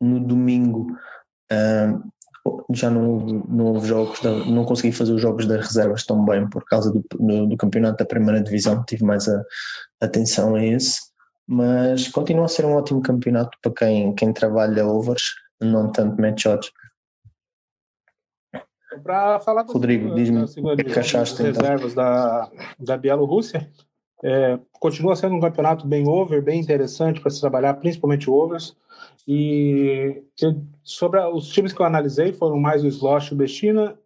no 0.00 0.20
domingo 0.20 0.86
um, 1.52 2.10
já 2.70 2.90
não 2.90 3.10
houve, 3.10 3.32
não 3.48 3.64
houve 3.66 3.88
jogos, 3.88 4.22
não 4.22 4.64
consegui 4.64 4.92
fazer 4.92 5.12
os 5.12 5.20
jogos 5.20 5.46
das 5.46 5.66
reservas 5.66 6.04
tão 6.04 6.24
bem 6.24 6.48
por 6.48 6.64
causa 6.64 6.92
do, 6.92 7.04
do, 7.18 7.46
do 7.46 7.56
campeonato 7.56 7.98
da 7.98 8.04
primeira 8.04 8.40
divisão, 8.40 8.84
tive 8.84 9.04
mais 9.04 9.28
a, 9.28 9.42
atenção 10.00 10.54
a 10.54 10.64
esse, 10.64 11.00
mas 11.46 12.08
continua 12.08 12.44
a 12.44 12.48
ser 12.48 12.64
um 12.64 12.74
ótimo 12.74 13.02
campeonato 13.02 13.56
para 13.62 13.72
quem, 13.72 14.14
quem 14.14 14.32
trabalha 14.32 14.86
overs, 14.86 15.22
não 15.60 15.90
tanto 15.90 16.20
match 16.20 16.46
odds. 16.46 16.70
Para 19.02 19.40
falar 19.40 19.64
Rodrigo, 19.64 20.14
diz-me 20.14 20.44
o 20.44 20.76
que 20.76 20.98
achaste 20.98 21.42
então. 21.42 21.60
reservas 21.60 21.94
da, 21.94 22.50
da 22.78 22.96
Bielorrússia, 22.96 23.70
é, 24.22 24.58
continua 24.80 25.16
sendo 25.16 25.34
um 25.34 25.40
campeonato 25.40 25.86
bem 25.86 26.08
over, 26.08 26.42
bem 26.42 26.60
interessante 26.60 27.20
para 27.20 27.30
se 27.30 27.40
trabalhar, 27.40 27.74
principalmente 27.74 28.30
overs. 28.30 28.76
E 29.26 30.22
eu, 30.40 30.62
sobre 30.82 31.20
os 31.20 31.48
times 31.48 31.72
que 31.72 31.80
eu 31.80 31.86
analisei 31.86 32.32
foram 32.32 32.58
mais 32.58 32.82
o 32.84 32.88
Slosh 32.88 33.30
e 33.30 33.34
o 33.34 33.36
Bestina, 33.36 33.98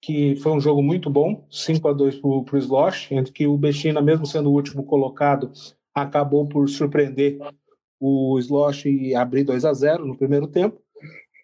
que 0.00 0.36
foi 0.36 0.52
um 0.52 0.60
jogo 0.60 0.82
muito 0.82 1.10
bom, 1.10 1.44
5 1.50 1.88
a 1.88 1.92
2 1.92 2.16
para 2.16 2.28
o 2.28 2.58
Slosh, 2.58 3.12
entre 3.12 3.32
que 3.32 3.46
o 3.46 3.56
Bestina, 3.56 4.00
mesmo 4.00 4.26
sendo 4.26 4.50
o 4.50 4.54
último 4.54 4.84
colocado, 4.84 5.50
acabou 5.94 6.46
por 6.48 6.68
surpreender 6.68 7.38
o 7.98 8.38
Slosh 8.38 8.86
e 8.86 9.14
abrir 9.14 9.44
2 9.44 9.64
a 9.64 9.72
0 9.72 10.06
no 10.06 10.16
primeiro 10.16 10.46
tempo 10.46 10.80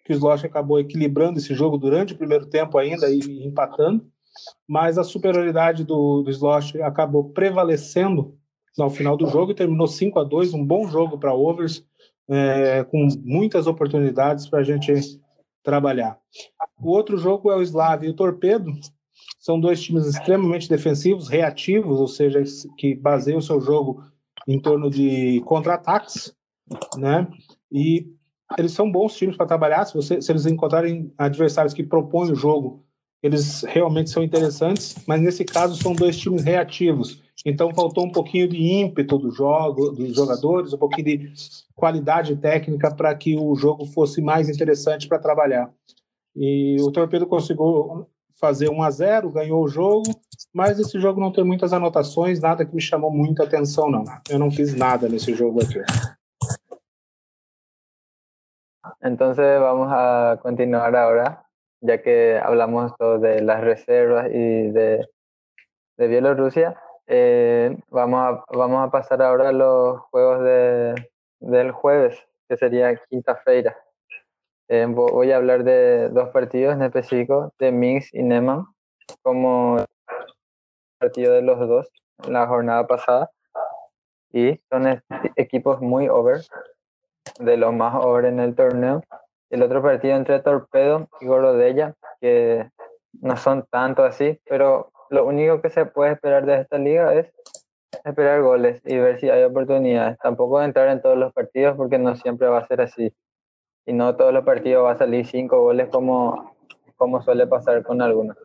que 0.03 0.11
o 0.11 0.15
Slosh 0.15 0.43
acabou 0.43 0.79
equilibrando 0.79 1.39
esse 1.39 1.53
jogo 1.53 1.77
durante 1.77 2.13
o 2.13 2.17
primeiro 2.17 2.45
tempo 2.45 2.77
ainda 2.77 3.09
e 3.09 3.45
empatando, 3.45 4.05
mas 4.67 4.97
a 4.97 5.03
superioridade 5.03 5.83
do, 5.83 6.21
do 6.21 6.29
Slosh 6.29 6.75
acabou 6.77 7.29
prevalecendo 7.29 8.37
no 8.77 8.89
final 8.89 9.15
do 9.15 9.27
jogo 9.27 9.51
e 9.51 9.55
terminou 9.55 9.87
5 9.87 10.19
a 10.19 10.23
2 10.23 10.53
um 10.53 10.65
bom 10.65 10.87
jogo 10.87 11.17
para 11.17 11.33
overs, 11.33 11.85
é, 12.27 12.83
com 12.85 13.07
muitas 13.23 13.67
oportunidades 13.67 14.47
para 14.47 14.59
a 14.59 14.63
gente 14.63 14.93
trabalhar. 15.63 16.17
O 16.81 16.89
outro 16.89 17.17
jogo 17.17 17.51
é 17.51 17.55
o 17.55 17.61
Slav 17.61 18.05
e 18.05 18.09
o 18.09 18.15
Torpedo, 18.15 18.71
são 19.39 19.59
dois 19.59 19.81
times 19.81 20.05
extremamente 20.05 20.69
defensivos, 20.69 21.27
reativos, 21.27 21.99
ou 21.99 22.07
seja, 22.07 22.41
que 22.77 22.95
baseiam 22.95 23.39
o 23.39 23.41
seu 23.41 23.59
jogo 23.59 24.03
em 24.47 24.59
torno 24.59 24.89
de 24.89 25.41
contra-ataques, 25.45 26.33
né? 26.97 27.27
E 27.71 28.07
eles 28.57 28.71
são 28.71 28.91
bons 28.91 29.15
times 29.15 29.35
para 29.35 29.45
trabalhar. 29.45 29.85
Se, 29.85 29.93
você, 29.93 30.21
se 30.21 30.31
eles 30.31 30.45
encontrarem 30.45 31.13
adversários 31.17 31.73
que 31.73 31.83
propõem 31.83 32.31
o 32.31 32.35
jogo, 32.35 32.85
eles 33.23 33.63
realmente 33.63 34.09
são 34.09 34.21
interessantes. 34.21 34.95
Mas 35.07 35.21
nesse 35.21 35.45
caso 35.45 35.81
são 35.81 35.93
dois 35.93 36.17
times 36.17 36.43
reativos. 36.43 37.23
Então 37.45 37.73
faltou 37.73 38.05
um 38.05 38.11
pouquinho 38.11 38.47
de 38.47 38.57
ímpeto 38.57 39.17
do 39.17 39.31
jogo, 39.31 39.91
dos 39.91 40.15
jogadores, 40.15 40.73
um 40.73 40.77
pouquinho 40.77 41.05
de 41.05 41.33
qualidade 41.73 42.35
técnica 42.35 42.93
para 42.93 43.15
que 43.15 43.37
o 43.37 43.55
jogo 43.55 43.85
fosse 43.85 44.21
mais 44.21 44.49
interessante 44.49 45.07
para 45.07 45.19
trabalhar. 45.19 45.71
E 46.35 46.77
o 46.81 46.91
Torpedo 46.91 47.25
conseguiu 47.25 48.07
fazer 48.39 48.69
1 48.69 48.83
a 48.83 48.91
0, 48.91 49.31
ganhou 49.31 49.63
o 49.63 49.67
jogo, 49.67 50.09
mas 50.53 50.79
esse 50.79 50.99
jogo 50.99 51.19
não 51.19 51.31
tem 51.31 51.43
muitas 51.43 51.71
anotações, 51.71 52.39
nada 52.39 52.65
que 52.65 52.75
me 52.75 52.81
chamou 52.81 53.11
muita 53.11 53.43
atenção 53.43 53.89
não. 53.89 54.03
Eu 54.29 54.39
não 54.39 54.51
fiz 54.51 54.73
nada 54.75 55.07
nesse 55.07 55.33
jogo 55.33 55.61
aqui. 55.61 55.79
Entonces 59.01 59.59
vamos 59.59 59.91
a 59.91 60.37
continuar 60.41 60.93
ahora, 60.95 61.42
ya 61.83 62.01
que 62.01 62.39
hablamos 62.41 62.95
todo 62.97 63.19
de 63.19 63.41
las 63.41 63.61
reservas 63.61 64.27
y 64.31 64.71
de, 64.71 65.07
de 65.97 66.07
Bielorrusia. 66.07 66.79
Eh, 67.07 67.77
vamos, 67.89 68.19
a, 68.21 68.57
vamos 68.57 68.87
a 68.87 68.89
pasar 68.89 69.21
ahora 69.21 69.49
a 69.49 69.51
los 69.51 69.99
juegos 70.09 70.43
de, 70.43 70.95
del 71.39 71.71
jueves, 71.71 72.17
que 72.47 72.55
sería 72.55 72.95
quinta-feira. 73.09 73.77
Eh, 74.69 74.85
voy 74.87 75.31
a 75.33 75.37
hablar 75.37 75.65
de 75.65 76.09
dos 76.09 76.29
partidos 76.29 76.73
en 76.73 76.83
específico, 76.83 77.53
de 77.59 77.71
Minsk 77.73 78.13
y 78.13 78.23
Neman, 78.23 78.65
como 79.21 79.77
partido 80.99 81.33
de 81.33 81.41
los 81.41 81.59
dos 81.67 81.89
la 82.29 82.47
jornada 82.47 82.87
pasada. 82.87 83.29
Y 84.31 84.57
son 84.71 85.03
equipos 85.35 85.81
muy 85.81 86.07
over, 86.07 86.39
de 87.39 87.57
los 87.57 87.73
más 87.73 87.93
over 88.03 88.25
en 88.25 88.39
el 88.39 88.55
torneo. 88.55 89.03
El 89.53 89.61
otro 89.61 89.83
partido 89.83 90.15
entre 90.15 90.39
Torpedo 90.39 91.07
y 91.21 91.27
Gorodella, 91.27 91.93
que 92.19 92.71
no 93.21 93.37
son 93.37 93.67
tanto 93.69 94.03
así, 94.03 94.39
pero 94.49 94.89
lo 95.11 95.27
único 95.27 95.61
que 95.61 95.69
se 95.69 95.85
puede 95.85 96.13
esperar 96.13 96.47
de 96.47 96.61
esta 96.61 96.79
liga 96.79 97.13
es 97.13 97.31
esperar 98.03 98.41
goles 98.41 98.81
y 98.83 98.97
ver 98.97 99.19
si 99.19 99.29
hay 99.29 99.43
oportunidades. 99.43 100.17
Tampoco 100.17 100.59
entrar 100.59 100.87
en 100.87 101.03
todos 101.03 101.19
los 101.19 101.31
partidos 101.33 101.77
porque 101.77 101.99
no 101.99 102.15
siempre 102.15 102.47
va 102.47 102.57
a 102.57 102.67
ser 102.67 102.81
así. 102.81 103.13
Y 103.85 103.93
no 103.93 104.15
todos 104.15 104.33
los 104.33 104.43
partidos 104.43 104.85
va 104.85 104.93
a 104.93 104.97
salir 104.97 105.27
cinco 105.27 105.61
goles 105.61 105.87
como, 105.91 106.55
como 106.97 107.21
suele 107.21 107.45
pasar 107.45 107.83
con 107.83 108.01
algunos. 108.01 108.35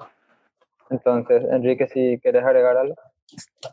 Entonces, 0.91 1.43
Enrique, 1.51 1.89
si 1.89 2.21
quieres 2.21 2.45
agregar 2.45 2.77
algo. 2.77 2.97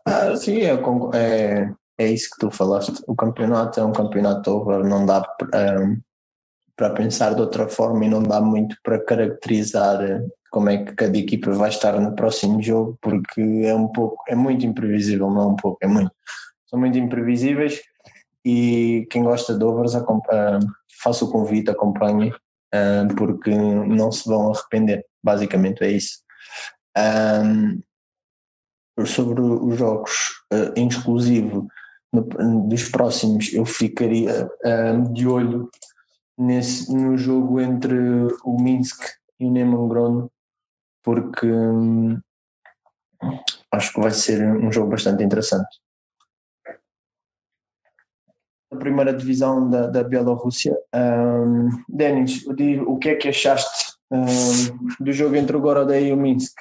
Ah, 0.06 0.38
sí, 0.38 0.62
é 0.64 2.08
isso 2.08 2.30
que 2.30 2.40
tu 2.40 2.50
falaste. 2.50 3.04
O 3.08 3.14
campeonato 3.14 3.82
é 3.82 3.84
um 3.84 3.92
campeonato 3.92 4.56
over, 4.56 4.86
não 4.86 5.06
dá 5.06 5.22
para 6.76 6.90
pensar 6.90 7.34
de 7.34 7.42
outra 7.42 7.68
forma 7.68 8.06
e 8.06 8.10
não 8.10 8.22
dá 8.22 8.42
muito 8.42 8.76
para 8.84 9.04
caracterizar 9.04 10.00
como 10.52 10.70
é 10.70 10.84
que 10.84 10.94
cada 10.94 11.18
equipa 11.18 11.52
vai 11.52 11.70
estar 11.70 12.00
no 12.00 12.16
próximo 12.16 12.62
jogo, 12.62 12.98
porque 13.02 13.42
é 13.66 13.74
um 13.76 13.88
pouco, 13.88 14.24
é 14.28 14.36
muito 14.36 14.66
imprevisível, 14.66 15.30
não 15.30 15.42
é 15.42 15.48
um 15.48 15.56
pouco, 15.56 15.78
é 15.82 15.88
muito. 15.88 16.12
São 16.68 16.80
muito 16.80 16.98
imprevisíveis 16.98 17.82
e 18.44 19.08
quem 19.10 19.24
gosta 19.24 19.58
de 19.58 19.64
overs 19.64 19.94
faça 21.02 21.26
o 21.26 21.32
convite, 21.32 21.70
acompanhe, 21.70 22.34
porque 23.18 23.52
não 23.52 24.12
se 24.12 24.28
vão 24.28 24.52
arrepender, 24.52 25.06
basicamente 25.24 25.84
é 25.84 25.92
isso. 25.92 26.20
Um, 26.98 27.82
sobre 29.06 29.42
os 29.42 29.78
jogos 29.78 30.12
em 30.76 30.88
exclusivo, 30.88 31.68
dos 32.70 32.88
próximos, 32.90 33.52
eu 33.54 33.66
ficaria 33.66 34.50
de 35.12 35.28
olho 35.28 35.70
nesse, 36.38 36.94
no 36.94 37.18
jogo 37.18 37.60
entre 37.60 37.98
o 38.44 38.62
Minsk 38.62 39.04
e 39.40 39.46
o 39.46 39.52
Neman 39.52 40.30
porque 41.04 41.46
um, 41.46 42.20
acho 43.72 43.94
que 43.94 44.00
vai 44.00 44.12
ser 44.12 44.44
um 44.44 44.72
jogo 44.72 44.90
bastante 44.90 45.24
interessante. 45.24 45.80
A 48.72 48.76
primeira 48.78 49.14
divisão 49.14 49.70
da, 49.70 49.88
da 49.88 50.04
Bielorrússia. 50.04 50.76
Um, 50.94 51.70
Denis, 51.88 52.46
o 52.48 52.98
que 52.98 53.10
é 53.10 53.16
que 53.16 53.30
achaste 53.30 53.94
um, 54.12 54.96
do 55.00 55.14
jogo 55.14 55.36
entre 55.36 55.56
o 55.56 55.62
Goroda 55.62 55.98
e 56.00 56.12
o 56.12 56.18
Minsk? 56.18 56.56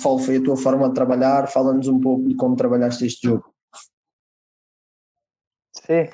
Qual 0.00 0.18
foi 0.18 0.36
a 0.36 0.42
tua 0.42 0.56
forma 0.56 0.88
de 0.88 0.94
trabalhar? 0.94 1.48
Fala-nos 1.48 1.88
um 1.88 2.00
pouco 2.00 2.28
de 2.28 2.36
como 2.36 2.56
trabalhaste 2.56 3.06
este 3.06 3.26
jogo. 3.26 3.52
Sí, 5.72 6.10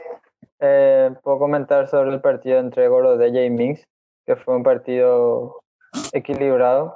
eh, 0.60 1.10
puedo 1.22 1.38
comentar 1.38 1.88
sobre 1.88 2.10
el 2.10 2.20
partido 2.20 2.58
entre 2.58 2.88
Gorodella 2.88 3.44
y 3.44 3.50
Minsk, 3.50 3.84
que 4.26 4.36
fue 4.36 4.56
un 4.56 4.62
partido 4.62 5.60
equilibrado, 6.12 6.94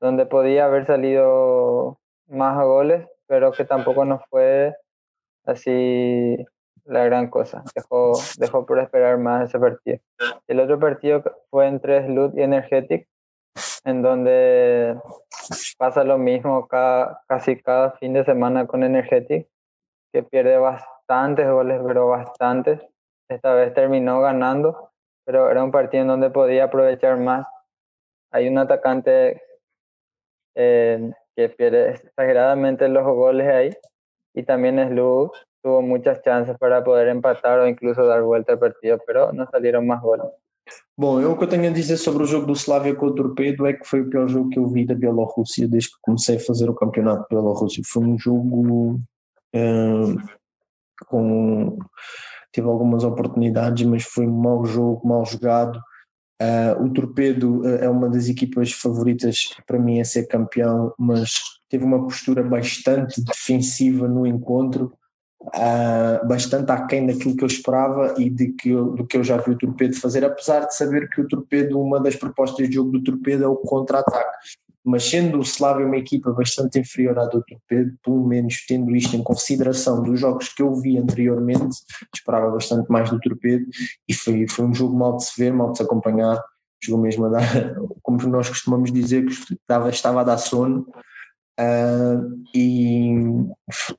donde 0.00 0.26
podía 0.26 0.66
haber 0.66 0.86
salido 0.86 1.98
más 2.28 2.62
goles, 2.64 3.06
pero 3.26 3.52
que 3.52 3.64
tampoco 3.64 4.04
nos 4.04 4.22
fue 4.28 4.74
así 5.44 6.36
la 6.84 7.04
gran 7.04 7.30
cosa. 7.30 7.62
Dejó, 7.74 8.12
dejó 8.38 8.66
por 8.66 8.78
esperar 8.78 9.18
más 9.18 9.48
ese 9.48 9.58
partido. 9.58 9.98
El 10.46 10.60
otro 10.60 10.78
partido 10.78 11.22
fue 11.50 11.66
entre 11.68 12.06
Slut 12.06 12.36
y 12.36 12.42
Energetic, 12.42 13.08
en 13.84 14.02
donde 14.02 14.96
pasa 15.78 16.04
lo 16.04 16.18
mismo 16.18 16.68
casi 16.68 17.60
cada 17.62 17.92
fin 17.92 18.12
de 18.12 18.24
semana 18.24 18.66
con 18.66 18.82
Energetic, 18.82 19.48
que 20.12 20.22
pierde 20.22 20.58
bastantes 21.06 21.50
goles, 21.50 21.80
pero 21.86 22.08
bastantes. 22.08 22.80
Esta 23.28 23.54
vez 23.54 23.72
terminó 23.74 24.20
ganando, 24.20 24.90
pero 25.24 25.50
era 25.50 25.64
un 25.64 25.70
partido 25.70 26.02
en 26.02 26.08
donde 26.08 26.30
podía 26.30 26.64
aprovechar 26.64 27.18
más. 27.18 27.46
Hay 28.30 28.48
un 28.48 28.58
atacante 28.58 29.42
eh, 30.54 31.12
que 31.36 31.48
pierde 31.50 31.90
exageradamente 31.90 32.88
los 32.88 33.04
goles 33.04 33.48
ahí, 33.48 33.70
y 34.34 34.42
también 34.42 34.78
Slut 34.78 35.32
tuvo 35.62 35.82
muchas 35.82 36.22
chances 36.22 36.56
para 36.58 36.82
poder 36.82 37.08
empatar 37.08 37.60
ou 37.60 37.68
incluso 37.68 38.04
dar 38.06 38.22
volta 38.22 38.52
ao 38.52 38.58
partido, 38.58 38.98
pero 39.06 39.32
não 39.32 39.46
saíram 39.46 39.84
mais 39.84 40.00
gols. 40.00 40.32
Bom, 40.96 41.20
eu 41.20 41.32
o 41.32 41.38
que 41.38 41.44
eu 41.44 41.48
tenho 41.48 41.68
a 41.68 41.72
dizer 41.72 41.96
sobre 41.96 42.22
o 42.22 42.26
jogo 42.26 42.46
do 42.46 42.52
Slavia 42.52 42.94
com 42.94 43.06
o 43.06 43.14
Torpedo 43.14 43.66
é 43.66 43.72
que 43.72 43.84
foi 43.84 44.00
o 44.00 44.08
pior 44.08 44.28
jogo 44.28 44.50
que 44.50 44.58
eu 44.58 44.68
vi 44.68 44.86
da 44.86 44.94
Bielorrússia 44.94 45.68
desde 45.68 45.90
que 45.90 45.96
comecei 46.02 46.36
a 46.36 46.40
fazer 46.40 46.68
o 46.70 46.74
campeonato 46.74 47.22
da 47.22 47.26
Bielorrússia. 47.30 47.82
Foi 47.84 48.04
um 48.04 48.18
jogo 48.18 49.00
uh, 49.54 50.16
com. 51.04 51.78
Teve 52.52 52.68
algumas 52.68 53.02
oportunidades, 53.02 53.86
mas 53.86 54.02
foi 54.04 54.26
um 54.26 54.36
mau 54.36 54.64
jogo, 54.64 55.06
mal 55.06 55.24
jogado. 55.24 55.78
Uh, 56.40 56.84
o 56.84 56.92
Torpedo 56.92 57.60
uh, 57.60 57.76
é 57.76 57.88
uma 57.88 58.08
das 58.08 58.28
equipas 58.28 58.72
favoritas 58.72 59.54
para 59.66 59.78
mim 59.78 60.00
a 60.00 60.04
ser 60.04 60.26
campeão, 60.26 60.92
mas 60.98 61.34
teve 61.68 61.84
uma 61.84 62.02
postura 62.02 62.42
bastante 62.42 63.22
defensiva 63.22 64.08
no 64.08 64.26
encontro 64.26 64.92
uh, 65.42 66.26
bastante 66.26 66.70
aquém 66.70 67.06
daquilo 67.06 67.36
que 67.36 67.44
eu 67.44 67.48
esperava 67.48 68.14
e 68.18 68.30
de 68.30 68.52
que 68.52 68.70
eu, 68.70 68.92
do 68.92 69.06
que 69.06 69.16
eu 69.16 69.24
já 69.24 69.36
vi 69.36 69.52
o 69.52 69.58
Torpedo 69.58 69.96
fazer, 69.96 70.24
apesar 70.24 70.66
de 70.66 70.76
saber 70.76 71.08
que 71.08 71.20
o 71.20 71.28
Torpedo, 71.28 71.80
uma 71.80 72.00
das 72.00 72.16
propostas 72.16 72.68
de 72.68 72.74
jogo 72.74 72.90
do 72.90 73.02
Torpedo 73.02 73.44
é 73.44 73.48
o 73.48 73.56
contra-ataque. 73.56 74.36
Mas 74.84 75.04
sendo 75.04 75.38
o 75.38 75.42
Slavia 75.42 75.86
uma 75.86 75.96
equipa 75.96 76.32
bastante 76.32 76.78
inferior 76.78 77.18
à 77.18 77.26
do 77.26 77.42
Torpedo, 77.42 77.92
pelo 78.02 78.26
menos 78.26 78.64
tendo 78.66 78.94
isto 78.96 79.16
em 79.16 79.22
consideração 79.22 80.02
dos 80.02 80.18
jogos 80.18 80.48
que 80.48 80.62
eu 80.62 80.74
vi 80.74 80.98
anteriormente, 80.98 81.76
esperava 82.14 82.50
bastante 82.50 82.90
mais 82.90 83.08
do 83.08 83.20
Torpedo 83.20 83.64
e 84.08 84.14
foi, 84.14 84.46
foi 84.48 84.64
um 84.64 84.74
jogo 84.74 84.96
mal 84.96 85.16
de 85.16 85.24
se 85.24 85.40
ver, 85.40 85.52
mal 85.52 85.70
de 85.70 85.78
se 85.78 85.84
acompanhar. 85.84 86.42
Jogou 86.82 87.00
mesmo 87.00 87.26
a 87.26 87.28
dar, 87.28 87.74
como 88.02 88.26
nós 88.26 88.48
costumamos 88.48 88.90
dizer, 88.90 89.24
que 89.24 89.32
estava, 89.54 89.88
estava 89.88 90.20
a 90.20 90.24
dar 90.24 90.38
sono 90.38 90.86
Uh, 91.60 92.42
e 92.54 93.14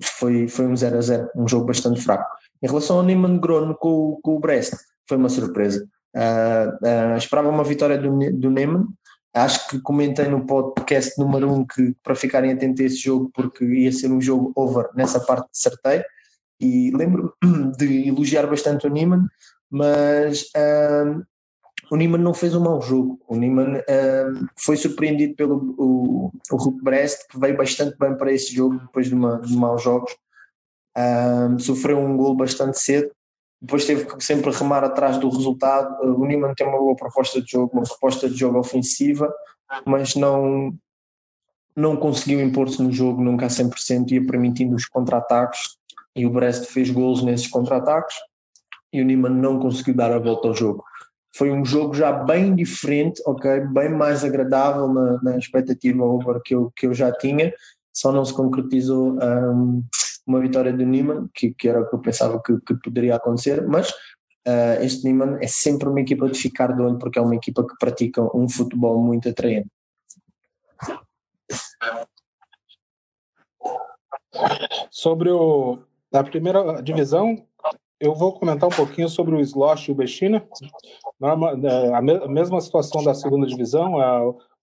foi, 0.02 0.48
foi 0.48 0.66
um 0.66 0.76
0 0.76 0.98
a 0.98 1.02
0, 1.02 1.30
um 1.36 1.48
jogo 1.48 1.66
bastante 1.66 2.02
fraco. 2.02 2.26
Em 2.62 2.68
relação 2.68 2.98
ao 2.98 3.04
Neyman 3.04 3.40
Grono 3.40 3.76
com, 3.76 4.20
com 4.24 4.36
o 4.36 4.40
Brest, 4.40 4.74
foi 5.08 5.18
uma 5.18 5.30
surpresa. 5.30 5.88
Uh, 6.16 7.14
uh, 7.14 7.18
esperava 7.18 7.50
uma 7.50 7.64
vitória 7.64 7.98
do, 7.98 8.10
do 8.34 8.50
Neyman. 8.50 8.86
Acho 9.34 9.68
que 9.68 9.80
comentei 9.80 10.28
no 10.28 10.46
podcast 10.46 11.20
número 11.20 11.52
1 11.52 11.54
um 11.54 11.66
que 11.66 11.96
para 12.04 12.16
ficarem 12.16 12.52
atentos 12.52 12.82
a 12.82 12.84
esse 12.84 12.98
jogo, 12.98 13.32
porque 13.34 13.66
ia 13.66 13.92
ser 13.92 14.12
um 14.12 14.22
jogo 14.22 14.52
over 14.56 14.90
nessa 14.96 15.20
parte 15.20 15.50
de 15.52 15.60
sorteio. 15.60 16.04
E 16.60 16.92
lembro 16.96 17.36
de 17.78 18.08
elogiar 18.08 18.46
bastante 18.46 18.86
o 18.86 18.90
Neyman, 18.90 19.28
mas 19.72 20.46
o 21.92 21.96
Neyman 21.96 22.22
não 22.22 22.34
fez 22.34 22.56
um 22.56 22.62
mau 22.62 22.82
jogo. 22.82 23.20
O 23.28 23.36
Neyman 23.36 23.78
uh, 23.78 24.48
foi 24.56 24.78
surpreendido 24.78 25.36
pelo 25.36 25.76
o, 25.78 26.32
o 26.52 26.56
Hulk 26.56 26.84
Brest, 26.84 27.28
que 27.30 27.40
veio 27.40 27.58
bastante 27.58 27.98
bem 27.98 28.16
para 28.16 28.32
esse 28.32 28.54
jogo 28.54 28.80
depois 28.80 29.08
de, 29.08 29.14
uma, 29.14 29.40
de 29.40 29.56
maus 29.56 29.84
jogos. 29.84 30.12
Uh, 30.98 31.60
sofreu 31.60 32.00
um 32.00 32.16
gol 32.18 32.36
bastante 32.36 32.80
cedo, 32.80 33.12
depois 33.64 33.86
teve 33.86 34.06
que 34.06 34.22
sempre 34.22 34.52
remar 34.52 34.84
atrás 34.84 35.18
do 35.18 35.30
resultado. 35.30 36.06
Uh, 36.06 36.22
o 36.22 36.26
Neyman 36.26 36.54
tem 36.54 36.68
uma 36.68 36.78
boa 36.78 36.98
proposta 36.98 37.42
de 37.42 37.50
jogo, 37.50 37.72
uma 37.74 37.84
proposta 37.84 38.30
de 38.30 38.36
jogo 38.36 38.60
ofensiva, 38.60 39.34
mas 39.86 40.16
não, 40.16 40.78
não 41.74 41.96
conseguiu 41.96 42.42
impor-se 42.42 42.84
no 42.84 42.92
jogo 42.92 43.24
nunca 43.24 43.46
a 43.46 43.50
100%, 43.50 44.12
ia 44.12 44.28
permitindo 44.28 44.76
os 44.76 44.86
contra-ataques. 44.86 45.62
E 46.14 46.26
o 46.26 46.30
Brest 46.30 46.66
fez 46.66 46.92
gols 46.92 47.24
nesses 47.24 47.48
contra-ataques 47.48 48.18
e 48.92 49.02
o 49.02 49.06
Neyman 49.06 49.32
não 49.34 49.58
conseguiu 49.60 49.96
dar 49.96 50.12
a 50.12 50.20
volta 50.20 50.50
ao 50.50 50.54
jogo. 50.54 50.84
Foi 51.36 51.50
um 51.50 51.64
jogo 51.66 51.96
já 51.96 52.12
bem 52.12 52.54
diferente, 52.54 53.24
ok, 53.26 53.62
bem 53.62 53.90
mais 53.90 54.26
agradável 54.26 54.90
na, 54.90 55.24
na 55.24 55.38
expectativa 55.38 56.04
over 56.04 56.42
que 56.44 56.54
eu, 56.54 56.72
que 56.76 56.86
eu 56.86 56.94
já 56.94 57.12
tinha, 57.12 57.52
só 57.92 58.12
não 58.12 58.26
se 58.26 58.34
concretizou 58.34 59.18
um, 59.20 59.84
uma 60.26 60.40
vitória 60.40 60.72
do 60.72 60.86
Neyman, 60.86 61.30
que, 61.34 61.54
que 61.54 61.68
era 61.68 61.82
o 61.82 61.90
que 61.90 61.96
eu 61.96 62.00
pensava 62.00 62.42
que, 62.42 62.60
que 62.62 62.76
poderia 62.76 63.16
acontecer, 63.16 63.66
mas 63.68 63.90
uh, 64.48 64.82
este 64.82 65.04
Neyman 65.04 65.38
é 65.42 65.48
sempre 65.48 65.88
uma 65.90 66.02
equipa 66.02 66.30
de 66.30 66.38
ficar 66.38 66.74
de 66.74 66.82
olho, 66.82 66.98
porque 66.98 67.20
é 67.20 67.22
uma 67.22 67.36
equipa 67.36 67.66
que 67.66 67.76
pratica 67.80 68.22
um 68.36 68.48
futebol 68.48 69.02
muito 69.02 69.30
atraente. 69.30 69.70
Sobre 74.90 75.30
o, 75.30 75.80
a 76.12 76.24
primeira 76.24 76.82
divisão, 76.82 77.46
eu 78.00 78.14
vou 78.14 78.38
comentar 78.38 78.68
um 78.68 78.76
pouquinho 78.76 79.08
sobre 79.08 79.36
o 79.36 79.40
Slosh 79.40 79.88
e 79.88 79.92
o 79.92 79.96
Bechina. 79.96 80.46
É, 81.22 81.96
a 81.96 82.02
mesma 82.02 82.60
situação 82.60 83.04
da 83.04 83.14
segunda 83.14 83.48
divisão, 83.48 84.00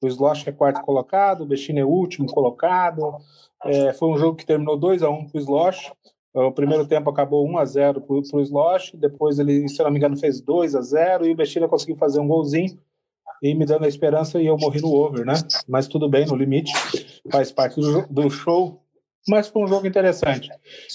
o 0.01 0.07
Slosh 0.07 0.47
é 0.47 0.53
quarto 0.53 0.83
colocado, 0.83 1.43
o 1.43 1.47
Bechina 1.47 1.81
é 1.81 1.85
último 1.85 2.27
colocado. 2.27 3.17
É, 3.65 3.93
foi 3.93 4.09
um 4.09 4.17
jogo 4.17 4.37
que 4.37 4.47
terminou 4.47 4.77
2 4.77 5.03
a 5.03 5.11
1 5.11 5.27
para 5.27 5.39
o 5.39 5.41
Slosh. 5.41 5.93
O 6.33 6.53
primeiro 6.53 6.87
tempo 6.87 7.11
acabou 7.11 7.47
1 7.47 7.59
a 7.59 7.65
0 7.65 8.01
para 8.01 8.15
o 8.15 8.41
Slosh, 8.41 8.93
depois 8.95 9.39
ele, 9.39 9.69
se 9.69 9.83
não 9.83 9.91
me 9.91 9.99
engano, 9.99 10.17
fez 10.17 10.41
2 10.41 10.77
a 10.77 10.81
0 10.81 11.27
e 11.27 11.33
o 11.33 11.37
Bechina 11.37 11.69
conseguiu 11.69 11.97
fazer 11.97 12.21
um 12.21 12.29
golzinho 12.29 12.79
e 13.43 13.55
me 13.55 13.67
dando 13.67 13.85
a 13.85 13.89
esperança 13.89 14.41
e 14.41 14.47
eu 14.47 14.57
morri 14.57 14.81
no 14.81 14.93
over, 14.93 15.25
né? 15.25 15.35
Mas 15.67 15.89
tudo 15.89 16.09
bem, 16.09 16.27
no 16.27 16.37
limite, 16.37 16.73
faz 17.31 17.51
parte 17.51 17.81
do, 17.81 18.07
do 18.07 18.31
show 18.31 18.81
mas 19.29 19.49
foi 19.49 19.63
um 19.63 19.69
jogo 19.69 19.87
interessante. 19.87 20.51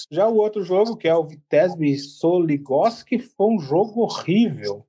Já 0.09 0.27
o 0.27 0.35
outro 0.35 0.63
jogo, 0.63 0.97
que 0.97 1.07
é 1.07 1.15
o 1.15 1.23
Vitesby 1.23 1.97
Soligoski, 1.97 3.19
foi 3.19 3.47
um 3.47 3.59
jogo 3.59 4.01
horrível. 4.01 4.85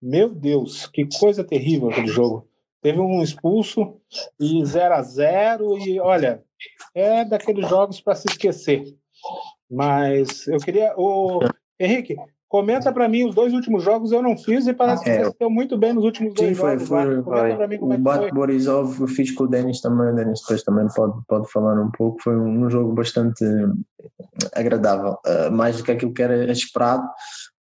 Meu 0.00 0.28
Deus, 0.28 0.86
que 0.88 1.06
coisa 1.18 1.44
terrível 1.44 1.90
aquele 1.90 2.08
jogo. 2.08 2.48
Teve 2.82 3.00
um 3.00 3.22
expulso 3.22 3.96
e 4.38 4.64
0 4.64 4.94
a 4.94 5.02
0 5.02 5.78
e 5.78 6.00
olha, 6.00 6.42
é 6.94 7.24
daqueles 7.24 7.68
jogos 7.68 8.00
para 8.00 8.16
se 8.16 8.28
esquecer. 8.28 8.84
Mas 9.70 10.46
eu 10.48 10.58
queria 10.58 10.92
o 10.96 11.40
Henrique, 11.78 12.16
Comenta 12.52 12.92
para 12.92 13.08
mim 13.08 13.24
os 13.24 13.34
dois 13.34 13.54
últimos 13.54 13.82
jogos 13.82 14.12
eu 14.12 14.22
não 14.22 14.36
fiz 14.36 14.66
e 14.66 14.74
parece 14.74 15.02
que 15.02 15.08
é, 15.08 15.24
você 15.24 15.34
deu 15.40 15.48
muito 15.48 15.78
bem 15.78 15.94
nos 15.94 16.04
últimos 16.04 16.34
dois 16.34 16.50
sim, 16.50 16.54
foi, 16.54 16.72
jogos. 16.72 16.86
Foi, 16.86 17.22
Comenta 17.22 17.56
para 17.56 17.66
mim 17.66 17.78
como 17.78 17.92
o 17.92 17.94
é 17.94 17.96
que 17.96 18.18
foi. 18.18 18.30
Borisov 18.30 19.00
eu 19.00 19.08
fiz 19.08 19.30
com 19.30 19.44
o 19.44 19.46
Denis 19.48 19.80
também, 19.80 20.12
o 20.12 20.14
Denis 20.14 20.40
depois 20.42 20.62
também 20.62 20.86
pode, 20.94 21.14
pode 21.26 21.50
falar 21.50 21.82
um 21.82 21.90
pouco. 21.90 22.20
Foi 22.22 22.36
um, 22.36 22.66
um 22.66 22.68
jogo 22.68 22.92
bastante 22.92 23.42
agradável, 24.54 25.16
uh, 25.26 25.50
mais 25.50 25.78
do 25.78 25.82
que 25.82 25.92
aquilo 25.92 26.12
que 26.12 26.22
era 26.22 26.52
esperado 26.52 27.08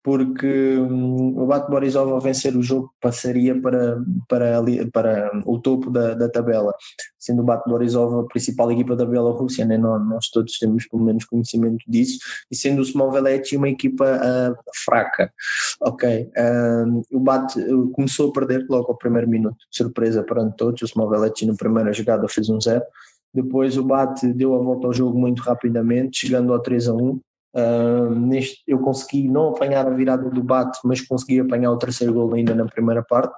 porque 0.04 0.76
hum, 0.76 1.32
o 1.34 1.46
Bate 1.46 1.70
Borisov 1.70 2.12
ao 2.12 2.20
vencer 2.20 2.54
o 2.54 2.62
jogo 2.62 2.92
passaria 3.00 3.58
para, 3.58 3.98
para, 4.28 4.58
ali, 4.58 4.88
para 4.90 5.32
o 5.46 5.58
topo 5.58 5.90
da, 5.90 6.12
da 6.12 6.28
tabela, 6.28 6.74
sendo 7.18 7.40
o 7.40 7.44
Bate 7.44 7.68
Borisov 7.68 8.20
a 8.20 8.26
principal 8.26 8.70
equipa 8.70 8.94
da 8.94 9.06
Bielorrússia, 9.06 9.64
né? 9.64 9.78
nós, 9.78 10.06
nós 10.06 10.28
todos 10.28 10.58
temos 10.58 10.86
pelo 10.86 11.02
menos 11.02 11.24
conhecimento 11.24 11.82
disso, 11.88 12.18
e 12.50 12.54
sendo 12.54 12.82
o 12.82 12.84
Small 12.84 13.14
uma 13.54 13.68
equipa 13.68 14.04
uh, 14.04 14.54
fraca. 14.84 15.32
Ok, 15.80 16.30
uh, 16.36 17.02
o 17.10 17.20
Bate 17.20 17.58
começou 17.94 18.28
a 18.28 18.32
perder 18.32 18.66
logo 18.68 18.88
ao 18.88 18.98
primeiro 18.98 19.26
minuto, 19.26 19.56
surpresa 19.70 20.22
perante 20.22 20.56
todos, 20.58 20.82
o 20.82 20.86
Small 20.86 21.10
na 21.10 21.54
primeira 21.56 21.94
jogada 21.94 22.28
fez 22.28 22.50
um 22.50 22.60
zero, 22.60 22.84
depois 23.32 23.78
o 23.78 23.82
Bate 23.82 24.30
deu 24.34 24.54
a 24.54 24.58
volta 24.58 24.86
ao 24.86 24.92
jogo 24.92 25.18
muito 25.18 25.40
rapidamente, 25.40 26.18
chegando 26.18 26.52
ao 26.52 26.60
3 26.60 26.88
a 26.88 26.92
1, 26.92 27.20
Uh, 27.54 28.10
neste, 28.10 28.60
eu 28.66 28.80
consegui 28.80 29.28
não 29.28 29.50
apanhar 29.50 29.86
a 29.86 29.90
virada 29.90 30.28
do 30.28 30.42
bate, 30.42 30.80
mas 30.82 31.00
consegui 31.00 31.38
apanhar 31.38 31.70
o 31.70 31.78
terceiro 31.78 32.12
gol 32.12 32.34
ainda 32.34 32.52
na 32.52 32.64
primeira 32.64 33.00
parte, 33.00 33.32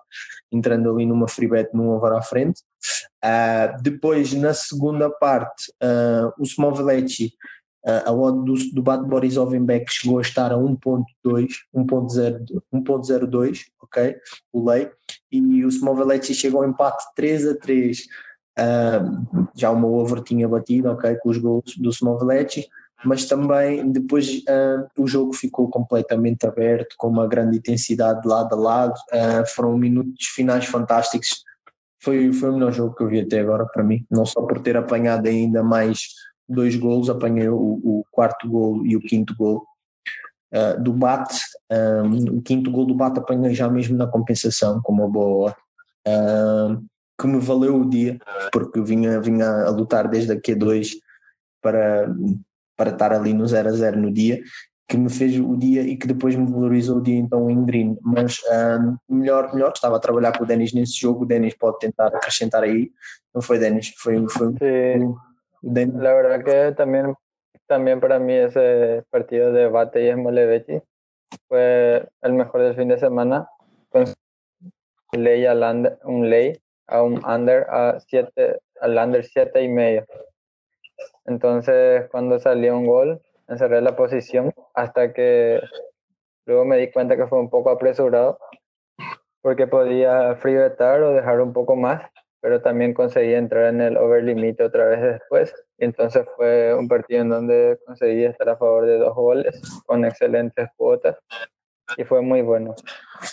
entrando 0.51 0.91
ali 0.91 1.05
numa 1.05 1.29
free 1.29 1.47
bet 1.47 1.69
num 1.75 1.91
over 1.91 2.13
à 2.13 2.23
frente. 2.23 2.63
Uh, 3.23 3.83
depois, 3.83 4.33
na 4.33 4.55
segunda 4.55 5.11
parte, 5.11 5.71
uh, 5.83 6.33
o 6.39 6.47
Smoveleci, 6.47 7.35
a 8.05 8.11
odd 8.11 8.45
do, 8.45 8.55
do 8.75 8.83
bate 8.83 9.05
Boris 9.07 9.37
Ovenbeck 9.37 9.89
chegou 9.89 10.19
a 10.19 10.23
estar 10.23 10.51
a 10.51 10.57
1.2, 10.57 11.47
1.02, 11.73 13.61
ok? 13.81 14.17
O 14.53 14.69
lei, 14.69 14.91
e 15.31 15.65
o 15.65 15.71
Smoveleci 15.71 16.35
chegou 16.35 16.65
ao 16.65 16.69
empate 16.69 17.05
3 17.15 17.47
a 17.47 17.55
3. 17.57 18.07
já 19.55 19.71
uma 19.71 19.87
over 19.87 20.21
tinha 20.25 20.49
batido, 20.49 20.91
ok? 20.91 21.15
Com 21.23 21.29
os 21.29 21.39
gols 21.39 21.77
do 21.79 21.93
Smoveleci 21.93 22.67
mas 23.05 23.27
também 23.27 23.91
depois 23.91 24.39
uh, 24.49 24.87
o 24.99 25.07
jogo 25.07 25.33
ficou 25.33 25.69
completamente 25.69 26.47
aberto, 26.47 26.95
com 26.97 27.09
uma 27.09 27.27
grande 27.27 27.59
intensidade 27.59 28.23
de 28.23 28.29
lado 28.29 28.55
a 28.55 28.59
lado. 28.59 28.95
Uh, 29.13 29.47
foram 29.55 29.77
minutos 29.77 30.27
finais 30.35 30.65
fantásticos. 30.65 31.45
Foi, 32.03 32.33
foi 32.33 32.51
o 32.51 32.55
melhor 32.55 32.73
jogo 32.73 32.95
que 32.95 33.03
eu 33.03 33.09
vi 33.09 33.21
até 33.21 33.41
agora 33.41 33.67
para 33.67 33.83
mim, 33.83 34.05
não 34.11 34.25
só 34.25 34.43
por 34.43 34.61
ter 34.61 34.77
apanhado 34.77 35.29
ainda 35.29 35.63
mais 35.63 36.09
dois 36.49 36.77
golos, 36.77 37.11
apanhei 37.11 37.49
o, 37.49 37.57
o 37.57 38.05
quarto 38.11 38.49
gol 38.49 38.87
e 38.87 38.97
o 38.97 39.01
quinto 39.01 39.35
gol. 39.37 39.65
Uh, 40.55 40.81
do 40.81 40.93
bate, 40.93 41.39
um, 41.71 42.39
o 42.39 42.43
quinto 42.43 42.71
gol 42.71 42.87
do 42.87 42.95
bate 42.95 43.19
apanhei 43.19 43.53
já 43.53 43.69
mesmo 43.69 43.97
na 43.97 44.07
compensação, 44.07 44.81
com 44.81 44.93
uma 44.93 45.09
boa 45.09 45.55
hora, 46.07 46.81
que 47.21 47.27
me 47.27 47.41
valeu 47.41 47.81
o 47.81 47.89
dia, 47.89 48.19
porque 48.53 48.81
vinha, 48.81 49.21
vinha 49.21 49.49
a 49.65 49.71
lutar 49.71 50.09
desde 50.09 50.33
a 50.33 50.41
Q2 50.41 50.93
para, 51.61 52.09
para 52.77 52.91
estar 52.91 53.12
ali 53.12 53.33
no 53.33 53.47
0 53.47 53.69
a 53.69 53.73
0 53.73 53.97
no 53.99 54.12
dia, 54.12 54.41
que 54.89 54.97
me 54.97 55.11
fez 55.11 55.39
o 55.39 55.57
dia 55.57 55.83
e 55.83 55.97
que 55.97 56.07
depois 56.07 56.37
me 56.37 56.51
valorizou 56.51 56.99
o 56.99 57.03
dia 57.03 57.19
então 57.19 57.51
em 57.51 57.65
green. 57.65 57.99
Mas 58.03 58.39
um, 58.49 58.97
melhor, 59.17 59.53
melhor, 59.53 59.73
estava 59.75 59.97
a 59.97 60.01
trabalhar 60.01 60.37
com 60.37 60.45
o 60.45 60.47
Denis 60.47 60.73
nesse 60.73 61.01
jogo, 61.01 61.25
o 61.25 61.27
Denis 61.27 61.55
pode 61.55 61.79
tentar 61.79 62.09
acrescentar 62.09 62.62
aí. 62.62 62.91
Não 63.35 63.43
foi 63.43 63.59
Denis, 63.59 63.93
foi, 63.99 64.25
foi 64.29 64.49
o, 64.49 65.17
o 65.62 65.73
Denis. 65.73 65.95
La 65.97 66.15
verdad 66.15 66.45
que 66.45 66.75
también, 66.77 67.15
también 67.67 68.01
para 68.01 68.19
mí 68.19 68.35
ese 68.35 69.05
partido 69.11 69.53
de 69.53 69.69
Bate 69.69 70.07
y 70.07 70.12
Smolevechi 70.12 70.81
fue 71.49 72.09
el 72.23 72.33
mejor 72.35 72.62
del 72.62 72.77
fin 72.77 72.89
de 72.89 72.99
semana. 72.99 73.49
Con 73.89 74.05
ley 75.12 75.47
al 75.47 75.62
under, 75.62 75.99
un 76.05 76.31
ley 76.31 76.61
a 76.87 77.03
un 77.03 77.21
under 77.25 77.67
a 77.69 77.99
7 77.99 78.61
al 78.81 78.99
under 78.99 79.25
7 79.25 79.62
y 79.62 79.69
medio. 79.69 80.07
Entonces, 81.27 82.09
cuando 82.11 82.39
salió 82.39 82.77
un 82.77 82.87
gol, 82.87 83.23
encerré 83.49 83.81
la 83.81 83.97
posición 83.97 84.53
hasta 84.75 85.12
que 85.12 85.61
luego 86.47 86.65
me 86.65 86.79
di 86.79 86.91
cuenta 86.91 87.17
que 87.17 87.27
fue 87.27 87.39
un 87.39 87.51
poco 87.51 87.71
apresurado 87.71 88.39
porque 89.43 89.67
podía 89.67 90.35
freebetar 90.37 91.03
o 91.03 91.12
dejar 91.12 91.41
un 91.41 91.53
poco 91.53 91.77
más, 91.77 92.03
pero 92.41 92.62
también 92.62 92.95
conseguí 92.95 93.35
entrar 93.35 93.67
en 93.67 93.81
el 93.81 93.97
over 93.97 94.25
limit 94.25 94.61
otra 94.61 94.87
vez 94.87 95.01
después. 95.01 95.55
Y 95.79 95.85
entonces 95.85 96.27
fue 96.37 96.75
un 96.75 96.89
partido 96.89 97.21
en 97.23 97.29
donde 97.29 97.79
conseguí 97.87 98.25
estar 98.25 98.49
a 98.49 98.57
favor 98.57 98.87
de 98.87 98.99
dos 98.99 99.15
goles 99.15 99.61
con 99.87 100.05
excelentes 100.05 100.69
cuotas 100.77 101.17
y 101.97 102.05
fue 102.05 102.23
muy 102.23 102.43
bueno. 102.43 102.75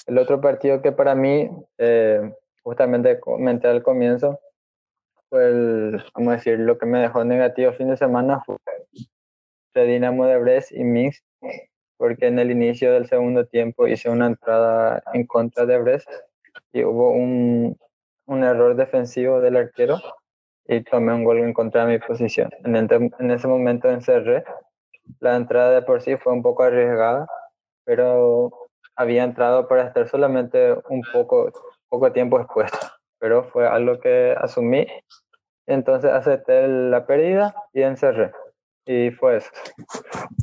El 0.06 0.17
otro 0.17 0.39
partido 0.39 0.82
que 0.82 0.91
para 0.91 1.15
mí, 1.15 1.49
eh, 1.77 2.34
justamente 2.63 3.19
comenté 3.19 3.67
al 3.67 3.84
comienzo, 3.84 4.39
el, 5.41 6.04
vamos 6.13 6.34
a 6.34 6.36
decir, 6.38 6.60
lo 6.60 6.78
que 6.78 6.86
me 6.86 7.00
dejó 7.00 7.24
negativo 7.24 7.74
fin 7.74 7.89
de 7.89 7.98
semana 7.98 8.41
fue 8.46 8.58
el 9.74 9.88
Dinamo 9.88 10.26
de 10.26 10.38
Brest 10.38 10.72
y 10.72 10.84
Mix, 10.84 11.24
porque 11.98 12.28
en 12.28 12.39
el 12.39 12.52
inicio 12.52 12.91
del 12.93 13.08
segundo 13.08 13.46
tiempo 13.46 13.88
hice 13.88 14.10
una 14.10 14.28
entrada 14.28 15.04
en 15.13 15.26
contra 15.26 15.65
de 15.65 15.80
Brest 15.80 16.10
y 16.72 16.84
hubo 16.84 17.12
un, 17.12 17.78
un 18.26 18.43
error 18.43 18.76
defensivo 18.76 19.41
del 19.41 19.58
arquero 19.58 19.98
y 20.65 20.82
tomé 20.82 21.13
un 21.13 21.24
gol 21.24 21.39
en 21.39 21.54
contra 21.54 21.86
de 21.86 21.93
mi 21.93 22.00
posición. 22.00 22.50
En, 22.63 22.76
en 22.76 23.32
ese 23.32 23.48
momento 23.48 23.89
encerré. 23.89 24.43
La 25.19 25.36
entrada 25.36 25.72
de 25.72 25.82
por 25.82 26.02
sí 26.02 26.15
fue 26.17 26.32
un 26.32 26.41
poco 26.41 26.63
arriesgada, 26.63 27.28
pero 27.84 28.52
había 28.96 29.24
entrado 29.24 29.67
para 29.67 29.88
estar 29.88 30.08
solamente 30.08 30.74
un 30.89 31.02
poco, 31.12 31.52
poco 31.89 32.12
tiempo 32.12 32.39
expuesto. 32.39 32.78
Pero 33.23 33.45
fue 33.45 33.65
algo 33.65 34.01
que 34.01 34.36
asumí 34.38 34.86
Entonces 35.65 36.12
aceptei 36.12 36.93
a 36.93 36.99
perda 36.99 37.55
e 37.73 37.81
encerrei. 37.81 38.31
E 38.86 39.12
foi 39.17 39.38
isso. 39.38 39.49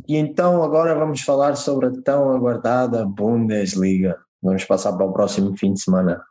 E 0.09 0.17
então 0.17 0.63
agora 0.63 0.95
vamos 0.95 1.21
falar 1.21 1.57
sobre 1.57 1.89
a 1.89 2.03
tão 2.03 2.33
aguardada 2.33 3.05
Bundesliga. 3.05 4.17
Vamos 4.43 4.65
passar 4.65 4.97
para 4.97 5.05
o 5.05 5.13
próximo 5.13 5.55
fim 5.59 5.75
de 5.75 5.83
semana. 5.83 6.25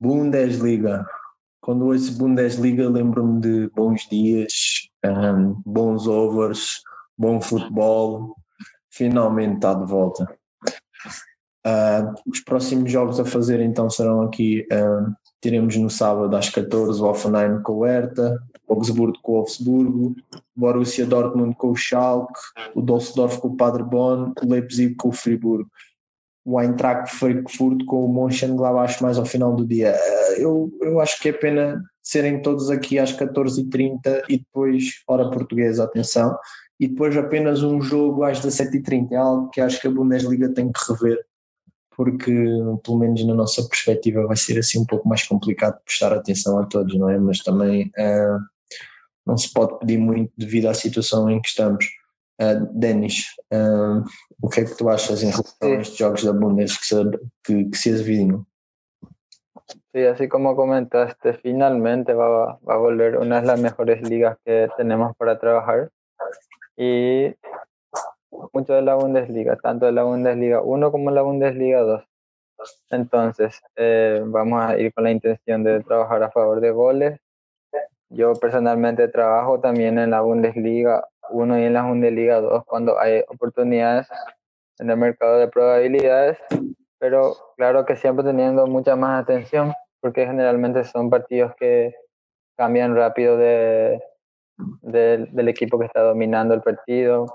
Bundesliga. 0.00 1.04
Quando 1.60 1.86
ouço 1.86 2.16
Bundesliga 2.16 2.88
lembro-me 2.88 3.40
de 3.40 3.68
bons 3.74 4.08
dias, 4.08 4.52
um, 5.04 5.60
bons 5.66 6.06
overs, 6.06 6.80
bom 7.18 7.40
futebol. 7.40 8.36
Finalmente 8.88 9.56
está 9.56 9.74
de 9.74 9.84
volta. 9.84 10.32
Uh, 11.66 12.14
os 12.24 12.40
próximos 12.40 12.90
jogos 12.90 13.18
a 13.18 13.24
fazer 13.24 13.60
então 13.60 13.90
serão 13.90 14.22
aqui 14.22 14.64
Teremos 15.40 15.76
no 15.76 15.88
sábado 15.88 16.36
às 16.36 16.50
14 16.50 17.00
o 17.00 17.06
Offenheim 17.06 17.62
com 17.62 17.78
o 17.78 17.84
Hertha, 17.84 18.38
Augsburgo 18.68 19.18
com 19.22 19.32
o 19.32 19.34
Wolfsburgo, 19.36 20.14
Borussia 20.54 21.06
Dortmund 21.06 21.56
com 21.56 21.70
o 21.70 21.76
Schalke, 21.76 22.38
o 22.74 22.82
Düsseldorf 22.82 23.38
com 23.38 23.48
o 23.48 23.56
Paderborn, 23.56 24.32
o 24.42 24.46
Leipzig 24.46 24.94
com 24.94 25.08
o 25.08 25.12
Friburgo. 25.12 25.70
O 26.44 26.60
Eintracht 26.60 27.14
Frankfurt 27.14 27.84
com 27.84 28.04
o 28.04 28.08
Mönchengladbach 28.12 29.02
mais 29.02 29.18
ao 29.18 29.26
final 29.26 29.54
do 29.54 29.66
dia. 29.66 29.94
Eh, 29.94 30.42
eu, 30.42 30.70
eu 30.80 31.00
acho 31.00 31.20
que 31.20 31.28
é 31.28 31.32
pena 31.32 31.82
serem 32.02 32.40
todos 32.40 32.70
aqui 32.70 32.98
às 32.98 33.12
14h30 33.12 34.22
e 34.28 34.38
depois, 34.38 35.02
hora 35.06 35.30
portuguesa, 35.30 35.84
atenção, 35.84 36.36
e 36.78 36.88
depois 36.88 37.16
apenas 37.16 37.62
um 37.62 37.80
jogo 37.80 38.24
às 38.24 38.40
17h30. 38.40 39.12
É 39.12 39.16
algo 39.16 39.50
que 39.50 39.60
acho 39.60 39.80
que 39.80 39.86
a 39.86 39.90
Bundesliga 39.90 40.48
tem 40.48 40.72
que 40.72 40.80
rever 40.88 41.24
porque 42.00 42.32
pelo 42.82 42.98
menos 42.98 43.22
na 43.26 43.34
nossa 43.34 43.62
perspectiva 43.68 44.26
vai 44.26 44.34
ser 44.34 44.58
assim 44.58 44.80
um 44.80 44.86
pouco 44.86 45.06
mais 45.06 45.22
complicado 45.28 45.78
prestar 45.84 46.14
atenção 46.14 46.58
a 46.58 46.64
todos, 46.64 46.98
não 46.98 47.10
é? 47.10 47.18
Mas 47.18 47.40
também 47.40 47.88
uh, 47.88 48.38
não 49.26 49.36
se 49.36 49.52
pode 49.52 49.78
pedir 49.80 49.98
muito 49.98 50.32
devido 50.34 50.68
à 50.68 50.72
situação 50.72 51.28
em 51.28 51.38
que 51.42 51.48
estamos. 51.48 51.84
Uh, 52.40 52.64
Denis, 52.72 53.26
uh, 53.52 54.02
o 54.40 54.48
que 54.48 54.60
é 54.60 54.64
que 54.64 54.74
tu 54.78 54.88
achas 54.88 55.22
em 55.22 55.26
relação 55.26 55.52
sí. 55.62 55.72
a 55.72 55.80
estes 55.82 55.98
jogos 55.98 56.24
da 56.24 56.32
Bundes 56.32 56.78
que 56.78 56.86
se, 56.86 56.96
que, 57.44 57.64
que 57.66 57.76
se 57.76 57.90
avizinham? 57.90 58.46
Sí, 59.92 60.06
así 60.06 60.26
como 60.26 60.56
comentaste, 60.56 61.34
finalmente 61.34 62.14
va, 62.14 62.58
va 62.66 62.74
a 62.76 62.78
volver 62.78 63.18
una 63.18 63.42
de 63.42 63.46
las 63.46 63.60
mejores 63.60 64.00
ligas 64.08 64.38
que 64.42 64.70
tenemos 64.78 65.14
para 65.18 65.38
trabajar. 65.38 65.90
Y 66.78 67.36
mucho 68.52 68.74
de 68.74 68.82
la 68.82 68.94
Bundesliga, 68.94 69.56
tanto 69.56 69.86
de 69.86 69.92
la 69.92 70.04
Bundesliga 70.04 70.62
1 70.62 70.92
como 70.92 71.10
la 71.10 71.22
Bundesliga 71.22 71.80
2. 71.80 72.04
Entonces, 72.90 73.62
eh, 73.76 74.22
vamos 74.24 74.62
a 74.62 74.78
ir 74.78 74.92
con 74.92 75.04
la 75.04 75.10
intención 75.10 75.64
de 75.64 75.82
trabajar 75.82 76.22
a 76.22 76.30
favor 76.30 76.60
de 76.60 76.70
goles. 76.70 77.20
Yo 78.10 78.34
personalmente 78.34 79.08
trabajo 79.08 79.60
también 79.60 79.98
en 79.98 80.10
la 80.10 80.20
Bundesliga 80.20 81.08
1 81.30 81.58
y 81.60 81.64
en 81.64 81.74
la 81.74 81.84
Bundesliga 81.84 82.40
2 82.40 82.64
cuando 82.66 82.98
hay 82.98 83.22
oportunidades 83.28 84.08
en 84.78 84.90
el 84.90 84.96
mercado 84.96 85.38
de 85.38 85.48
probabilidades, 85.48 86.38
pero 86.98 87.36
claro 87.56 87.84
que 87.86 87.96
siempre 87.96 88.24
teniendo 88.24 88.66
mucha 88.66 88.96
más 88.96 89.22
atención 89.22 89.72
porque 90.00 90.26
generalmente 90.26 90.82
son 90.84 91.10
partidos 91.10 91.54
que 91.56 91.94
cambian 92.56 92.96
rápido 92.96 93.36
de, 93.36 94.02
de, 94.82 95.28
del 95.30 95.48
equipo 95.48 95.78
que 95.78 95.86
está 95.86 96.02
dominando 96.02 96.54
el 96.54 96.62
partido 96.62 97.26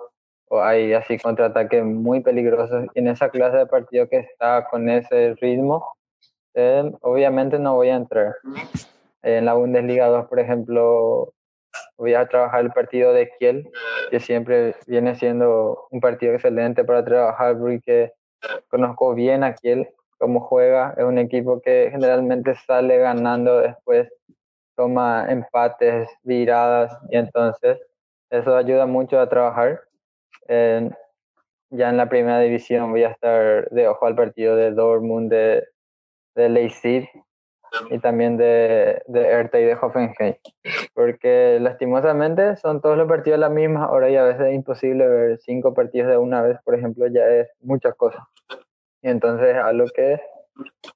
o 0.50 0.62
hay 0.62 0.94
así 0.94 1.18
contraataques 1.18 1.84
muy 1.84 2.22
peligrosos. 2.22 2.86
Y 2.94 3.00
en 3.00 3.08
esa 3.08 3.30
clase 3.30 3.58
de 3.58 3.66
partido 3.66 4.08
que 4.08 4.18
está 4.18 4.68
con 4.70 4.90
ese 4.90 5.36
ritmo, 5.36 5.96
obviamente 7.02 7.60
no 7.60 7.76
voy 7.76 7.90
a 7.90 7.96
entrar. 7.96 8.36
En 9.22 9.46
la 9.46 9.54
Bundesliga 9.54 10.08
2, 10.08 10.28
por 10.28 10.40
ejemplo, 10.40 11.34
voy 11.98 12.14
a 12.14 12.28
trabajar 12.28 12.62
el 12.62 12.72
partido 12.72 13.12
de 13.14 13.30
Kiel, 13.40 13.70
que 14.12 14.20
siempre 14.20 14.76
viene 14.88 15.16
siendo 15.16 15.88
un 15.92 16.00
partido 16.00 16.34
excelente 16.34 16.84
para 16.84 17.04
trabajar 17.04 17.58
porque 17.58 18.14
conozco 18.70 19.14
bien 19.14 19.44
a 19.44 19.56
Kiel, 19.56 19.90
cómo 20.18 20.40
juega, 20.40 20.94
es 20.98 21.04
un 21.04 21.18
equipo 21.18 21.60
que 21.62 21.90
generalmente 21.92 22.56
sale 22.56 22.98
ganando 23.00 23.60
después, 23.60 24.08
toma 24.76 25.26
empates, 25.30 26.10
viradas 26.24 26.98
y 27.10 27.18
entonces 27.18 27.80
eso 28.30 28.56
ayuda 28.56 28.86
mucho 28.86 29.20
a 29.20 29.30
trabajar 29.30 29.82
ya 30.48 31.90
en 31.90 31.98
la 31.98 32.10
primera 32.10 32.40
división 32.40 32.92
voy 32.92 33.04
a 33.04 33.10
estar 33.10 33.70
de 33.70 33.88
ojo 33.88 34.06
al 34.06 34.16
partido 34.16 34.56
de 34.56 34.72
Dortmund, 34.72 35.32
de, 35.32 35.68
de 36.36 36.50
Leipzig, 36.50 37.10
y 37.90 38.00
también 38.00 38.38
de, 38.38 39.02
de 39.08 39.50
y 39.54 39.64
de 39.64 39.78
Hoffenheim. 39.80 40.36
Porque 40.94 41.58
lastimosamente 41.60 42.56
son 42.58 42.82
todos 42.82 42.98
los 42.98 43.08
partidos 43.08 43.38
a 43.38 43.42
la 43.42 43.50
misma 43.50 43.90
hora 43.90 44.10
y 44.10 44.16
a 44.16 44.24
veces 44.24 44.48
es 44.48 44.54
imposible 44.54 45.08
ver 45.08 45.40
cinco 45.40 45.74
partidos 45.74 46.10
de 46.10 46.18
una 46.18 46.42
vez, 46.42 46.58
por 46.64 46.76
ejemplo, 46.76 47.08
ya 47.08 47.28
es 47.28 47.50
muchas 47.62 47.96
cosas. 47.96 48.24
Y 49.02 49.10
entonces 49.10 49.56
algo 49.56 49.86
que, 49.94 50.20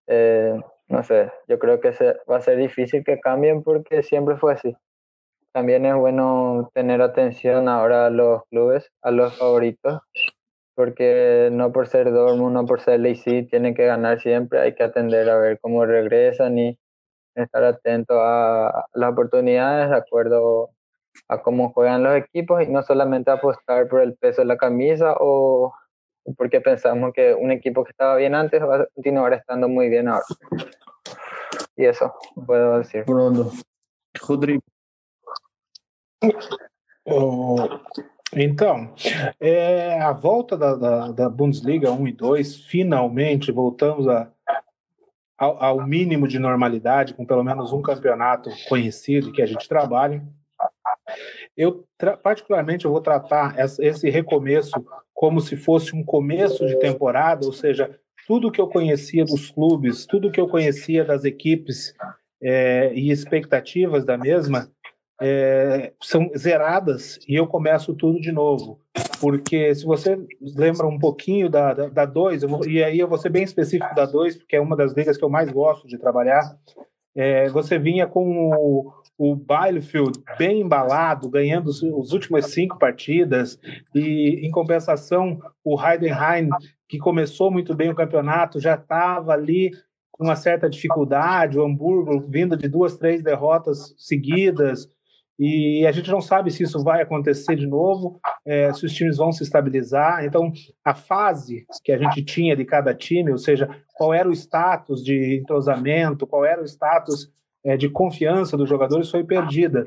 eh, 0.08 0.60
no 0.88 1.04
sé, 1.04 1.32
yo 1.48 1.60
creo 1.60 1.80
que 1.80 1.94
se, 1.94 2.18
va 2.30 2.38
a 2.38 2.42
ser 2.42 2.58
difícil 2.58 3.04
que 3.04 3.20
cambien 3.20 3.64
porque 3.64 4.04
siempre 4.04 4.38
fue 4.38 4.54
así. 4.54 4.76
También 5.52 5.86
es 5.86 5.96
bueno 5.96 6.70
tener 6.74 7.02
atención 7.02 7.68
ahora 7.68 8.06
a 8.06 8.10
los 8.10 8.44
clubes, 8.50 8.92
a 9.02 9.12
los 9.12 9.36
favoritos, 9.38 10.00
porque 10.76 11.50
no 11.52 11.72
por 11.72 11.88
ser 11.88 12.12
Dortmund, 12.12 12.54
no 12.54 12.66
por 12.66 12.82
ser 12.82 13.00
Leipzig, 13.00 13.50
tienen 13.50 13.74
que 13.74 13.86
ganar 13.86 14.20
siempre, 14.20 14.60
hay 14.62 14.76
que 14.76 14.84
atender 14.84 15.30
a 15.30 15.38
ver 15.38 15.60
cómo 15.60 15.86
regresan 15.86 16.58
y 16.60 16.80
estar 17.36 17.64
atento 17.64 18.22
a 18.22 18.86
las 18.94 19.12
oportunidades 19.12 19.90
de 19.90 19.96
acuerdo 19.96 20.70
a 21.28 21.42
cómo 21.42 21.74
juegan 21.74 22.04
los 22.04 22.16
equipos 22.16 22.62
y 22.64 22.68
no 22.68 22.84
solamente 22.84 23.32
apostar 23.32 23.88
por 23.88 24.02
el 24.02 24.16
peso 24.16 24.42
de 24.42 24.48
la 24.48 24.58
camisa 24.58 25.16
o 25.20 25.74
porque 26.38 26.62
pensamos 26.62 27.12
que 27.14 27.34
un 27.34 27.52
equipo 27.52 27.84
que 27.84 27.92
estaba 27.92 28.16
bien 28.16 28.36
antes 28.36 28.62
va 28.62 28.78
a 28.78 28.86
continuar 28.94 29.34
estando 29.34 29.68
muy 29.68 29.90
bien 29.90 30.08
ahora. 30.08 30.26
E 31.76 31.90
isso, 31.90 32.14
puedo 32.46 32.80
decir. 32.80 33.06
Pronto. 33.06 33.52
Então, 38.36 38.94
é, 39.40 40.00
a 40.02 40.12
volta 40.12 40.56
da, 40.56 40.76
da, 40.76 41.12
da, 41.12 41.30
Bundesliga 41.30 41.92
1 41.92 42.08
e 42.08 42.14
2, 42.14 42.58
finalmente 42.66 43.52
voltamos 43.52 44.08
a, 44.08 44.32
ao, 45.38 45.64
ao, 45.64 45.88
mínimo 45.88 46.28
de 46.28 46.38
normalidade, 46.38 47.16
com 47.16 47.26
pelo 47.26 47.44
menos 47.44 47.74
um 47.74 47.82
campeonato 47.82 48.52
conhecido 48.68 49.32
que 49.32 49.42
a 49.42 49.48
gente 49.48 49.68
trabalha. 49.68 50.24
Eu, 51.58 51.86
particularmente, 52.22 52.86
eu 52.86 52.92
vou 52.92 53.02
tratar 53.02 53.56
esse 53.58 54.10
recomeço 54.10 54.86
como 55.14 55.42
se 55.42 55.58
fosse 55.58 55.96
um 55.96 56.04
começo 56.04 56.68
de 56.68 56.78
temporada, 56.80 57.46
ou 57.46 57.52
seja, 57.52 58.00
tudo 58.28 58.52
que 58.52 58.62
eu 58.62 58.68
conhecia 58.68 59.26
dos 59.26 59.50
clubes, 59.50 60.06
tudo 60.06 60.32
que 60.32 60.40
eu 60.40 60.48
conhecia 60.48 61.04
das 61.04 61.26
equipes 61.26 61.96
é, 62.42 62.94
e 62.94 63.10
expectativas 63.10 64.06
da 64.06 64.18
mesma 64.18 64.70
é, 65.22 65.94
são 66.02 66.30
zeradas 66.38 67.20
e 67.28 67.36
eu 67.36 67.48
começo 67.48 67.94
tudo 67.94 68.20
de 68.20 68.32
novo. 68.32 68.80
Porque 69.20 69.76
se 69.76 69.86
você 69.86 70.18
lembra 70.42 70.88
um 70.88 70.98
pouquinho 70.98 71.50
da 71.50 71.74
2, 71.74 71.92
da, 72.42 72.48
da 72.48 72.68
e 72.68 72.84
aí 72.84 73.00
eu 73.00 73.08
vou 73.08 73.18
ser 73.18 73.30
bem 73.30 73.44
específico 73.44 73.94
da 73.94 74.06
2, 74.06 74.38
porque 74.38 74.56
é 74.56 74.62
uma 74.62 74.76
das 74.76 74.94
ligas 74.94 75.18
que 75.18 75.24
eu 75.24 75.30
mais 75.30 75.52
gosto 75.52 75.88
de 75.88 75.98
trabalhar, 75.98 76.58
é, 77.16 77.50
você 77.50 77.78
vinha 77.78 78.08
com 78.08 78.50
o, 78.50 78.94
o 79.18 79.36
bem 80.38 80.62
embalado, 80.62 81.30
ganhando 81.30 81.70
as 81.70 81.82
últimas 82.14 82.46
cinco 82.52 82.80
partidas, 82.80 83.60
e 83.94 84.40
em 84.46 84.52
compensação 84.52 85.38
o 85.64 85.78
Heidenheim, 85.78 86.50
que 86.88 86.98
começou 86.98 87.52
muito 87.52 87.76
bem 87.76 87.90
o 87.90 87.96
campeonato, 87.96 88.60
já 88.60 88.76
estava 88.76 89.34
ali 89.34 89.72
com 90.12 90.24
uma 90.24 90.36
certa 90.36 90.70
dificuldade, 90.70 91.60
o 91.60 91.66
Hamburgo 91.66 92.26
vindo 92.28 92.56
de 92.56 92.68
duas, 92.68 92.98
três 92.98 93.22
derrotas 93.22 93.94
seguidas, 93.98 94.90
e 95.40 95.88
a 95.88 95.92
gente 95.94 96.12
não 96.12 96.20
sabe 96.20 96.52
se 96.52 96.64
isso 96.64 96.84
vai 96.84 97.02
acontecer 97.02 97.56
de 97.56 97.66
novo, 97.66 98.20
é, 98.46 98.74
se 98.74 98.86
os 98.86 98.94
times 98.94 99.16
vão 99.16 99.32
se 99.32 99.42
estabilizar. 99.42 100.26
Então, 100.26 100.52
a 100.84 100.94
fase 100.94 101.66
que 101.82 101.94
a 101.94 101.98
gente 101.98 102.26
tinha 102.26 102.58
de 102.58 102.66
cada 102.66 102.94
time, 102.94 103.32
ou 103.32 103.38
seja, 103.38 103.70
qual 103.96 104.14
era 104.14 104.28
o 104.28 104.34
status 104.34 105.02
de 105.02 105.40
entrosamento, 105.40 106.28
qual 106.28 106.44
era 106.44 106.62
o 106.62 106.66
status 106.66 107.32
é, 107.64 107.78
de 107.78 107.88
confiança 107.88 108.58
dos 108.58 108.68
jogadores 108.68 109.10
foi 109.10 109.24
perdida. 109.24 109.86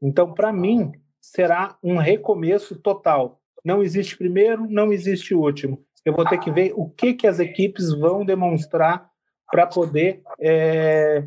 Então, 0.00 0.32
para 0.32 0.52
mim, 0.52 0.92
será 1.20 1.76
um 1.82 1.96
recomeço 1.96 2.76
total. 2.76 3.40
Não 3.64 3.82
existe 3.82 4.16
primeiro, 4.16 4.68
não 4.70 4.92
existe 4.92 5.34
último. 5.34 5.84
Eu 6.04 6.14
vou 6.14 6.24
ter 6.24 6.38
que 6.38 6.50
ver 6.50 6.74
o 6.76 6.88
que, 6.88 7.14
que 7.14 7.26
as 7.26 7.40
equipes 7.40 7.92
vão 7.92 8.24
demonstrar 8.24 9.10
para 9.50 9.66
poder 9.66 10.22
é, 10.40 11.24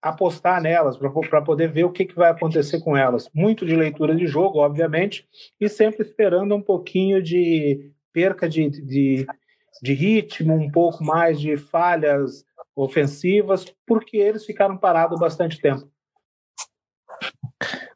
apostar 0.00 0.60
nelas, 0.62 0.96
para 0.96 1.42
poder 1.42 1.70
ver 1.70 1.84
o 1.84 1.92
que, 1.92 2.04
que 2.04 2.14
vai 2.14 2.30
acontecer 2.30 2.80
com 2.80 2.96
elas. 2.96 3.28
Muito 3.34 3.66
de 3.66 3.74
leitura 3.74 4.14
de 4.14 4.26
jogo, 4.26 4.60
obviamente, 4.60 5.28
e 5.60 5.68
sempre 5.68 6.02
esperando 6.02 6.54
um 6.54 6.62
pouquinho 6.62 7.22
de 7.22 7.92
perca 8.12 8.48
de, 8.48 8.68
de, 8.70 9.26
de 9.82 9.92
ritmo, 9.92 10.54
um 10.54 10.70
pouco 10.70 11.02
mais 11.04 11.40
de 11.40 11.56
falhas 11.56 12.44
ofensivas, 12.74 13.64
porque 13.86 14.16
eles 14.16 14.44
ficaram 14.44 14.76
parados 14.76 15.18
bastante 15.18 15.60
tempo. 15.60 15.90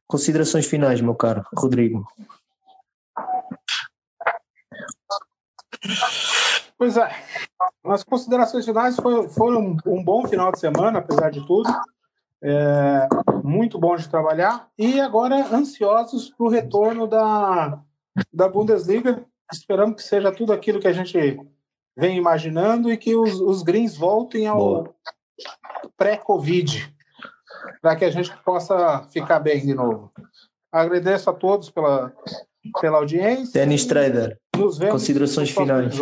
Considerações 0.07 0.67
finais, 0.67 1.01
meu 1.01 1.15
caro 1.15 1.45
Rodrigo. 1.57 2.05
Pois 6.77 6.97
é, 6.97 7.09
as 7.85 8.05
considerações 8.05 8.65
finais 8.65 8.97
foram, 8.97 9.29
foram 9.29 9.77
um 9.87 10.05
bom 10.05 10.27
final 10.27 10.53
de 10.53 10.61
semana, 10.61 11.01
apesar 11.01 11.31
de 11.31 11.45
tudo. 11.47 11.69
É, 12.45 13.09
muito 13.45 13.79
bom 13.79 13.95
de 13.95 14.09
trabalhar 14.09 14.69
e 14.77 15.01
agora 15.01 15.55
ansiosos 15.55 16.31
para 16.31 16.47
o 16.47 16.49
retorno 16.49 17.07
da, 17.07 17.81
da 18.33 18.49
Bundesliga. 18.49 19.25
Esperamos 19.53 19.97
que 19.97 20.03
seja 20.03 20.33
tudo 20.33 20.53
aquilo 20.53 20.81
que 20.81 20.89
a 20.89 20.93
gente 20.93 21.39
vem 21.97 22.17
imaginando 22.17 22.91
e 22.91 22.97
que 22.97 23.15
os, 23.15 23.41
os 23.41 23.63
greens 23.63 23.97
voltem 23.97 24.47
ao 24.47 24.95
pré-Covid, 25.97 26.93
para 27.81 27.97
que 27.97 28.05
a 28.05 28.11
gente 28.11 28.35
possa 28.45 29.05
ficar 29.13 29.39
bem 29.39 29.61
de 29.61 29.75
novo. 29.75 30.11
Agradeço 30.73 31.31
a 31.31 31.33
todos 31.33 31.71
pela, 31.71 32.13
pela 32.81 32.99
audiência. 32.99 33.61
Dennis 33.61 33.85
Trader, 33.85 34.39
nos 34.57 34.79
vemos 34.79 34.95
considerações 34.95 35.51
finais. 35.51 35.95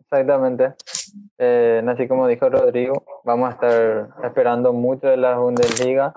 Exactamente. 0.00 0.74
Eh, 1.38 1.82
así 1.86 2.08
como 2.08 2.26
dijo 2.26 2.48
Rodrigo, 2.48 3.04
vamos 3.24 3.48
a 3.48 3.52
estar 3.52 4.08
esperando 4.24 4.72
mucho 4.72 5.08
de 5.08 5.16
la 5.16 5.38
Bundesliga, 5.38 6.12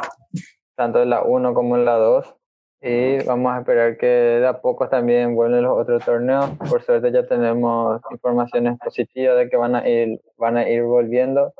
tanto 0.75 1.01
en 1.01 1.09
la 1.09 1.23
1 1.23 1.53
como 1.53 1.75
en 1.77 1.85
la 1.85 1.95
2. 1.95 2.35
Y 2.81 3.21
vamos 3.25 3.53
a 3.53 3.59
esperar 3.59 3.97
que 3.97 4.05
de 4.07 4.47
a 4.47 4.61
poco 4.61 4.87
también 4.87 5.35
vuelven 5.35 5.63
los 5.63 5.77
otros 5.77 6.03
torneos. 6.05 6.49
Por 6.69 6.81
suerte 6.81 7.11
ya 7.11 7.27
tenemos 7.27 8.01
informaciones 8.09 8.79
positivas 8.79 9.37
de 9.37 9.49
que 9.49 9.57
van 9.57 9.75
a 9.75 9.87
ir, 9.87 10.21
van 10.37 10.55
a 10.55 10.69
ir 10.69 10.83
volviendo 10.83 11.53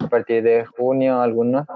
a 0.00 0.08
partir 0.08 0.42
de 0.42 0.66
junio 0.66 1.20
algunos. 1.20 1.66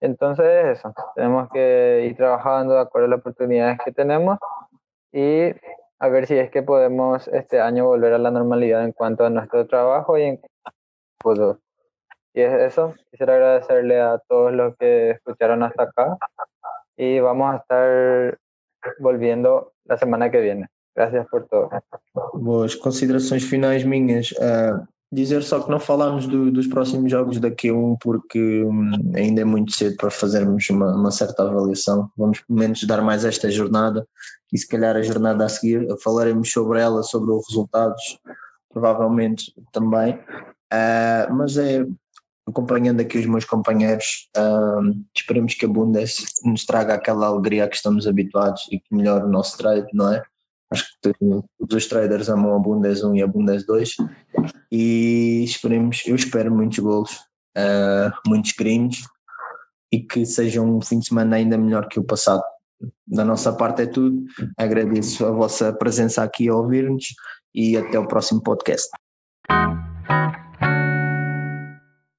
Entonces 0.00 0.78
eso, 0.78 0.92
tenemos 1.14 1.48
que 1.52 2.06
ir 2.08 2.16
trabajando 2.16 2.74
de 2.74 2.80
acuerdo 2.80 3.06
a 3.06 3.10
las 3.10 3.20
oportunidades 3.20 3.78
que 3.84 3.92
tenemos 3.92 4.36
y 5.12 5.52
a 6.02 6.08
ver 6.08 6.26
si 6.26 6.34
es 6.34 6.50
que 6.50 6.64
podemos 6.64 7.28
este 7.28 7.60
año 7.60 7.86
volver 7.86 8.12
a 8.12 8.18
la 8.18 8.32
normalidad 8.32 8.84
en 8.84 8.90
cuanto 8.90 9.24
a 9.24 9.30
nuestro 9.30 9.68
trabajo 9.68 10.18
y 10.18 10.22
en 10.22 10.40
fútbol. 11.22 11.60
Y 12.34 12.40
es 12.40 12.52
eso, 12.60 12.94
quisiera 13.12 13.34
agradecerle 13.34 14.00
a 14.00 14.18
todos 14.28 14.52
los 14.52 14.76
que 14.78 15.10
escucharon 15.10 15.62
hasta 15.62 15.84
acá 15.84 16.18
y 16.96 17.20
vamos 17.20 17.54
a 17.54 17.58
estar 17.58 18.38
volviendo 18.98 19.74
la 19.84 19.96
semana 19.96 20.28
que 20.28 20.40
viene. 20.40 20.66
Gracias 20.96 21.24
por 21.28 21.46
todo. 21.46 21.70
Boas 22.34 22.74
considerações 22.74 23.48
finais 23.48 23.84
minhas. 23.84 24.32
Uh, 24.32 24.84
dizer 25.12 25.42
só 25.42 25.60
que 25.60 25.70
não 25.70 25.78
falámos 25.78 26.26
do, 26.26 26.50
dos 26.50 26.66
próximos 26.66 27.10
jogos 27.10 27.38
da 27.38 27.50
Q1 27.50 27.98
porque 28.00 28.64
um, 28.64 29.12
ainda 29.14 29.42
é 29.42 29.44
muito 29.44 29.72
cedo 29.72 29.96
para 29.96 30.10
fazermos 30.10 30.68
uma, 30.70 30.94
uma, 30.96 31.10
certa 31.10 31.42
avaliação. 31.42 32.10
Vamos 32.16 32.40
pelo 32.40 32.58
menos 32.58 32.82
dar 32.84 33.02
mais 33.02 33.24
esta 33.24 33.50
jornada 33.50 34.08
e 34.50 34.58
se 34.58 34.66
calhar 34.66 34.96
a 34.96 35.02
jornada 35.02 35.44
a 35.44 35.48
seguir 35.48 35.86
falaremos 36.02 36.50
sobre 36.50 36.80
ela, 36.80 37.02
sobre 37.02 37.30
os 37.30 37.46
resultados, 37.48 38.18
provavelmente 38.72 39.54
também. 39.70 40.14
Uh, 40.72 41.34
mas 41.34 41.58
é 41.58 41.84
acompanhando 42.48 43.00
aqui 43.00 43.18
os 43.18 43.26
meus 43.26 43.44
companheiros, 43.44 44.28
uh, 44.36 45.04
esperemos 45.14 45.54
que 45.54 45.64
a 45.64 45.68
Bundes 45.68 46.24
nos 46.44 46.64
traga 46.64 46.94
aquela 46.94 47.26
alegria 47.26 47.68
que 47.68 47.76
estamos 47.76 48.06
habituados 48.06 48.66
e 48.70 48.80
que 48.80 48.94
melhore 48.94 49.24
o 49.24 49.28
nosso 49.28 49.56
trade, 49.58 49.86
não 49.92 50.12
é? 50.12 50.22
Acho 50.72 50.84
que 50.84 51.12
todos 51.58 51.76
os 51.76 51.86
traders 51.86 52.28
amam 52.28 52.56
a 52.56 52.58
Bundes 52.58 53.04
1 53.04 53.16
e 53.16 53.22
a 53.22 53.26
Bundes 53.26 53.66
2 53.66 53.96
e 54.70 55.44
esperemos, 55.44 56.02
eu 56.06 56.16
espero 56.16 56.50
muitos 56.50 56.78
gols, 56.78 57.12
uh, 57.58 58.10
muitos 58.26 58.52
greens 58.52 59.02
e 59.92 60.00
que 60.00 60.24
seja 60.24 60.62
um 60.62 60.80
fim 60.80 60.98
de 60.98 61.08
semana 61.08 61.36
ainda 61.36 61.58
melhor 61.58 61.88
que 61.88 62.00
o 62.00 62.04
passado. 62.04 62.42
Da 63.06 63.24
nossa 63.24 63.52
parte 63.52 63.82
é 63.82 63.86
tudo. 63.86 64.24
Agradeço 64.56 65.26
a 65.26 65.30
vossa 65.30 65.72
presença 65.72 66.22
aqui 66.22 66.48
a 66.48 66.54
ouvir-nos 66.54 67.14
e 67.54 67.76
até 67.76 67.98
o 67.98 68.08
próximo 68.08 68.42
podcast. 68.42 68.88